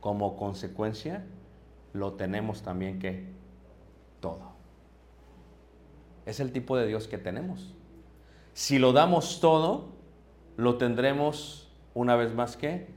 como 0.00 0.36
consecuencia, 0.36 1.24
lo 1.92 2.14
tenemos 2.14 2.62
también 2.62 2.98
que 2.98 3.26
todo. 4.20 4.52
Es 6.26 6.40
el 6.40 6.52
tipo 6.52 6.76
de 6.76 6.86
Dios 6.86 7.08
que 7.08 7.18
tenemos. 7.18 7.74
Si 8.54 8.78
lo 8.78 8.92
damos 8.92 9.40
todo, 9.40 9.88
lo 10.56 10.76
tendremos 10.76 11.72
una 11.94 12.16
vez 12.16 12.34
más 12.34 12.56
que 12.56 12.88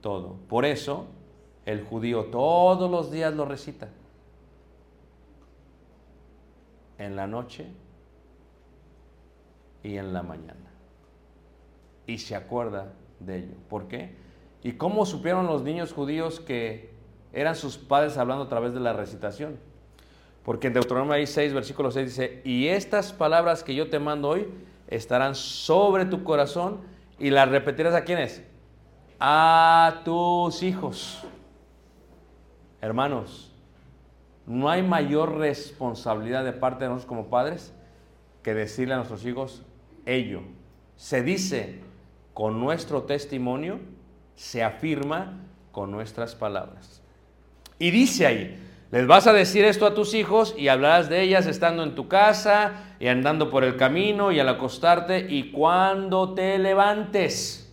todo. 0.00 0.36
Por 0.48 0.64
eso 0.64 1.06
el 1.66 1.84
judío 1.84 2.26
todos 2.26 2.90
los 2.90 3.10
días 3.10 3.34
lo 3.34 3.44
recita. 3.44 3.88
En 6.98 7.16
la 7.16 7.26
noche 7.26 7.66
y 9.82 9.96
en 9.96 10.12
la 10.12 10.22
mañana. 10.22 10.69
Y 12.10 12.18
se 12.18 12.34
acuerda 12.34 12.92
de 13.20 13.36
ello. 13.36 13.54
¿Por 13.68 13.86
qué? 13.86 14.16
¿Y 14.64 14.72
cómo 14.72 15.06
supieron 15.06 15.46
los 15.46 15.62
niños 15.62 15.92
judíos 15.92 16.40
que 16.40 16.90
eran 17.32 17.54
sus 17.54 17.78
padres 17.78 18.18
hablando 18.18 18.42
a 18.42 18.48
través 18.48 18.74
de 18.74 18.80
la 18.80 18.92
recitación? 18.92 19.60
Porque 20.42 20.66
en 20.66 20.72
Deuteronomio 20.72 21.24
6, 21.24 21.54
versículo 21.54 21.92
6 21.92 22.06
dice, 22.08 22.42
y 22.44 22.66
estas 22.66 23.12
palabras 23.12 23.62
que 23.62 23.76
yo 23.76 23.90
te 23.90 24.00
mando 24.00 24.30
hoy 24.30 24.48
estarán 24.88 25.36
sobre 25.36 26.04
tu 26.04 26.24
corazón 26.24 26.80
y 27.20 27.30
las 27.30 27.48
repetirás 27.48 27.94
a 27.94 28.02
quiénes? 28.02 28.42
A 29.20 30.00
tus 30.04 30.64
hijos. 30.64 31.22
Hermanos, 32.80 33.54
no 34.46 34.68
hay 34.68 34.82
mayor 34.82 35.36
responsabilidad 35.36 36.44
de 36.44 36.54
parte 36.54 36.82
de 36.82 36.88
nosotros 36.88 37.08
como 37.08 37.30
padres 37.30 37.72
que 38.42 38.52
decirle 38.52 38.94
a 38.94 38.96
nuestros 38.96 39.24
hijos 39.24 39.62
ello. 40.06 40.40
Se 40.96 41.22
dice 41.22 41.88
con 42.40 42.58
nuestro 42.58 43.02
testimonio 43.02 43.80
se 44.34 44.64
afirma 44.64 45.40
con 45.72 45.90
nuestras 45.90 46.34
palabras. 46.34 47.02
Y 47.78 47.90
dice 47.90 48.26
ahí, 48.26 48.58
les 48.90 49.06
vas 49.06 49.26
a 49.26 49.34
decir 49.34 49.66
esto 49.66 49.84
a 49.84 49.92
tus 49.92 50.14
hijos 50.14 50.54
y 50.56 50.68
hablarás 50.68 51.10
de 51.10 51.20
ellas 51.20 51.44
estando 51.44 51.82
en 51.82 51.94
tu 51.94 52.08
casa 52.08 52.94
y 52.98 53.08
andando 53.08 53.50
por 53.50 53.62
el 53.62 53.76
camino 53.76 54.32
y 54.32 54.40
al 54.40 54.48
acostarte 54.48 55.26
y 55.28 55.52
cuando 55.52 56.32
te 56.32 56.58
levantes. 56.58 57.70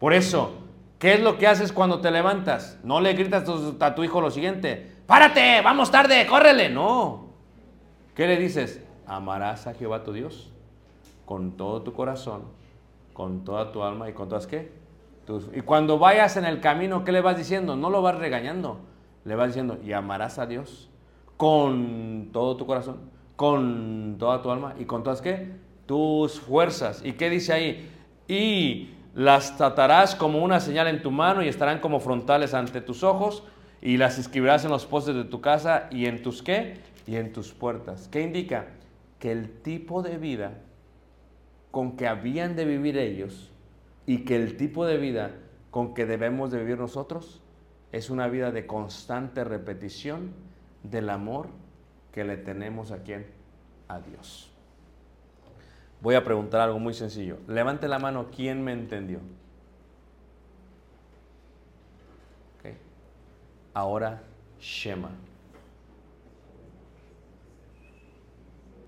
Por 0.00 0.14
eso, 0.14 0.58
¿Qué 0.98 1.14
es 1.14 1.20
lo 1.20 1.38
que 1.38 1.46
haces 1.46 1.70
cuando 1.70 2.00
te 2.00 2.10
levantas? 2.10 2.80
No 2.82 3.00
le 3.00 3.12
gritas 3.12 3.48
a 3.78 3.94
tu, 3.94 4.02
hijo 4.02 4.20
lo 4.20 4.32
siguiente, 4.32 4.96
párate, 5.06 5.60
vamos 5.62 5.92
tarde, 5.92 6.26
córrele. 6.26 6.70
No. 6.70 7.28
¿Qué 8.16 8.26
le 8.26 8.36
dices? 8.36 8.82
Amarás 9.06 9.68
a 9.68 9.74
Jehová 9.74 10.02
tu 10.02 10.12
Dios 10.12 10.50
con 11.24 11.56
todo 11.56 11.82
tu 11.82 11.92
corazón, 11.92 12.42
con 13.14 13.44
toda 13.44 13.72
tu 13.72 13.82
alma 13.82 14.10
y 14.10 14.12
con 14.12 14.28
todas 14.28 14.46
qué? 14.46 14.70
Tus- 15.24 15.48
y 15.54 15.62
cuando 15.62 15.98
vayas 15.98 16.36
en 16.36 16.44
el 16.44 16.60
camino, 16.60 17.02
¿qué 17.04 17.12
le 17.12 17.22
vas 17.22 17.38
diciendo? 17.38 17.76
No 17.76 17.88
lo 17.88 18.02
vas 18.02 18.18
regañando. 18.18 18.80
Le 19.24 19.34
vas 19.36 19.46
diciendo, 19.46 19.78
y 19.82 19.92
amarás 19.92 20.38
a 20.38 20.44
Dios 20.44 20.90
con 21.38 22.28
todo 22.32 22.56
tu 22.58 22.66
corazón, 22.66 22.98
con 23.36 24.16
toda 24.18 24.42
tu 24.42 24.50
alma 24.50 24.74
y 24.78 24.84
con 24.84 25.02
todas 25.02 25.22
qué? 25.22 25.52
Tus 25.86 26.40
fuerzas. 26.40 27.00
¿Y 27.02 27.12
qué 27.12 27.30
dice 27.30 27.52
ahí? 27.54 27.90
Y 28.28 28.90
las 29.14 29.56
tratarás 29.56 30.14
como 30.14 30.42
una 30.44 30.60
señal 30.60 30.88
en 30.88 31.00
tu 31.02 31.10
mano 31.10 31.42
y 31.42 31.48
estarán 31.48 31.78
como 31.80 32.00
frontales 32.00 32.52
ante 32.52 32.80
tus 32.80 33.02
ojos 33.02 33.44
y 33.80 33.96
las 33.96 34.18
escribirás 34.18 34.64
en 34.64 34.70
los 34.70 34.86
postes 34.86 35.14
de 35.14 35.24
tu 35.24 35.40
casa 35.40 35.88
y 35.90 36.06
en 36.06 36.22
tus 36.22 36.42
qué? 36.42 36.78
Y 37.06 37.16
en 37.16 37.32
tus 37.32 37.52
puertas. 37.52 38.08
¿Qué 38.08 38.22
indica? 38.22 38.66
Que 39.18 39.32
el 39.32 39.50
tipo 39.62 40.02
de 40.02 40.18
vida 40.18 40.52
con 41.74 41.96
que 41.96 42.06
habían 42.06 42.54
de 42.54 42.64
vivir 42.64 42.96
ellos 42.96 43.50
y 44.06 44.18
que 44.18 44.36
el 44.36 44.56
tipo 44.56 44.86
de 44.86 44.96
vida 44.96 45.32
con 45.72 45.92
que 45.92 46.06
debemos 46.06 46.52
de 46.52 46.60
vivir 46.60 46.78
nosotros 46.78 47.42
es 47.90 48.10
una 48.10 48.28
vida 48.28 48.52
de 48.52 48.64
constante 48.64 49.42
repetición 49.42 50.30
del 50.84 51.10
amor 51.10 51.48
que 52.12 52.22
le 52.22 52.36
tenemos 52.36 52.92
a 52.92 53.02
quién? 53.02 53.26
A 53.88 53.98
Dios. 53.98 54.52
Voy 56.00 56.14
a 56.14 56.22
preguntar 56.22 56.60
algo 56.60 56.78
muy 56.78 56.94
sencillo. 56.94 57.38
Levante 57.48 57.88
la 57.88 57.98
mano, 57.98 58.28
¿quién 58.30 58.62
me 58.62 58.70
entendió? 58.70 59.18
Ok. 62.60 62.72
Ahora, 63.72 64.22
Shema. 64.60 65.10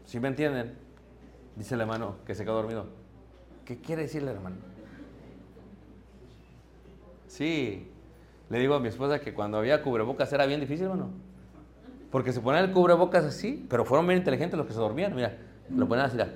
¿Sí 0.05 0.20
me 0.20 0.28
entienden? 0.28 0.86
Dice 1.57 1.75
el 1.75 1.81
hermano 1.81 2.17
que 2.27 2.35
se 2.35 2.45
quedó 2.45 2.55
dormido. 2.55 2.87
¿Qué 3.65 3.79
quiere 3.81 4.03
decirle, 4.03 4.31
hermano? 4.31 4.57
Sí, 7.27 7.91
le 8.49 8.59
digo 8.59 8.75
a 8.75 8.81
mi 8.81 8.89
esposa 8.89 9.21
que 9.21 9.35
cuando 9.35 9.59
había 9.59 9.83
cubrebocas 9.83 10.33
era 10.33 10.47
bien 10.47 10.61
difícil, 10.61 10.85
hermano. 10.85 11.11
Porque 12.11 12.33
se 12.33 12.41
ponían 12.41 12.65
el 12.65 12.73
cubrebocas 12.73 13.25
así, 13.25 13.67
pero 13.69 13.85
fueron 13.85 14.07
bien 14.07 14.19
inteligentes 14.19 14.57
los 14.57 14.67
que 14.67 14.73
se 14.73 14.79
dormían. 14.79 15.15
Mira, 15.15 15.37
lo 15.75 15.89
ponían 15.89 16.07
así. 16.07 16.17
mira. 16.17 16.31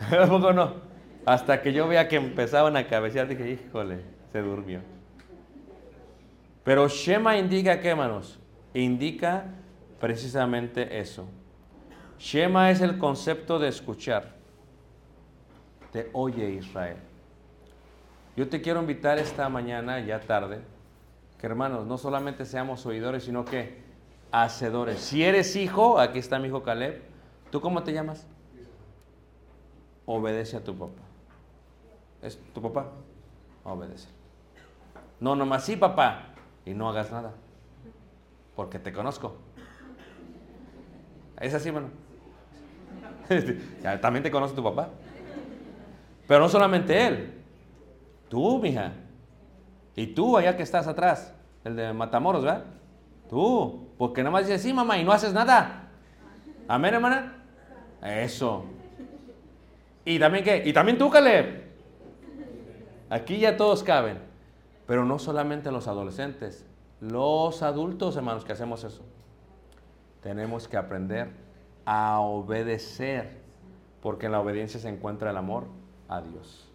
¿A 0.22 0.26
poco 0.26 0.52
no? 0.52 0.74
Hasta 1.26 1.60
que 1.60 1.72
yo 1.72 1.88
veía 1.88 2.08
que 2.08 2.16
empezaban 2.16 2.76
a 2.76 2.86
cabecear, 2.86 3.28
dije, 3.28 3.50
híjole, 3.50 4.00
se 4.32 4.40
durmió. 4.40 4.80
Pero 6.64 6.88
Shema 6.88 7.36
indica 7.36 7.80
qué, 7.80 7.90
hermanos? 7.90 8.38
Indica 8.74 9.44
precisamente 10.00 10.98
eso. 10.98 11.26
Shema 12.18 12.70
es 12.70 12.80
el 12.80 12.98
concepto 12.98 13.58
de 13.58 13.68
escuchar. 13.68 14.34
Te 15.92 16.10
oye 16.12 16.50
Israel. 16.50 16.96
Yo 18.36 18.48
te 18.48 18.60
quiero 18.60 18.80
invitar 18.80 19.18
esta 19.18 19.48
mañana, 19.48 20.00
ya 20.00 20.20
tarde, 20.20 20.60
que 21.38 21.46
hermanos, 21.46 21.86
no 21.86 21.96
solamente 21.96 22.44
seamos 22.44 22.84
oidores, 22.84 23.24
sino 23.24 23.44
que 23.44 23.82
hacedores. 24.30 25.00
Si 25.00 25.22
eres 25.22 25.56
hijo, 25.56 25.98
aquí 25.98 26.18
está 26.18 26.38
mi 26.38 26.48
hijo 26.48 26.62
Caleb, 26.62 27.02
¿tú 27.50 27.60
cómo 27.60 27.82
te 27.82 27.92
llamas? 27.92 28.26
Obedece 30.04 30.56
a 30.58 30.64
tu 30.64 30.76
papá. 30.76 31.02
¿Es 32.22 32.38
tu 32.52 32.60
papá? 32.60 32.90
Obedece. 33.64 34.08
No, 35.18 35.34
nomás 35.34 35.64
sí, 35.64 35.76
papá, 35.76 36.34
y 36.66 36.74
no 36.74 36.88
hagas 36.90 37.10
nada, 37.10 37.32
porque 38.54 38.78
te 38.78 38.92
conozco. 38.92 39.36
¿Es 41.40 41.54
así, 41.54 41.68
hermano? 41.68 41.88
También 44.00 44.22
te 44.22 44.30
conoce 44.30 44.54
tu 44.54 44.62
papá. 44.62 44.88
Pero 46.26 46.40
no 46.40 46.48
solamente 46.48 47.06
él. 47.06 47.32
Tú, 48.28 48.58
mija. 48.58 48.92
Y 49.94 50.08
tú, 50.08 50.36
allá 50.36 50.56
que 50.56 50.62
estás 50.62 50.86
atrás. 50.86 51.34
El 51.64 51.76
de 51.76 51.92
Matamoros, 51.92 52.44
¿verdad? 52.44 52.64
Tú. 53.28 53.88
Porque 53.98 54.22
nada 54.22 54.32
más 54.32 54.46
dices, 54.46 54.62
sí, 54.62 54.72
mamá, 54.72 54.98
y 54.98 55.04
no 55.04 55.12
haces 55.12 55.32
nada. 55.32 55.88
Amén, 56.68 56.94
hermana. 56.94 57.44
Eso. 58.02 58.64
¿Y 60.04 60.18
también 60.18 60.44
qué? 60.44 60.62
Y 60.64 60.72
también 60.72 60.98
tú, 60.98 61.10
Caleb. 61.10 61.64
Aquí 63.08 63.38
ya 63.38 63.56
todos 63.56 63.82
caben. 63.82 64.18
Pero 64.86 65.04
no 65.04 65.18
solamente 65.18 65.70
los 65.70 65.88
adolescentes. 65.88 66.66
Los 67.00 67.62
adultos, 67.62 68.16
hermanos, 68.16 68.44
que 68.44 68.52
hacemos 68.52 68.84
eso 68.84 69.02
tenemos 70.26 70.66
que 70.66 70.76
aprender 70.76 71.28
a 71.86 72.20
obedecer, 72.20 73.38
porque 74.02 74.26
en 74.26 74.32
la 74.32 74.40
obediencia 74.40 74.78
se 74.78 74.88
encuentra 74.88 75.30
el 75.30 75.36
amor 75.36 75.64
a 76.08 76.20
Dios. 76.20 76.66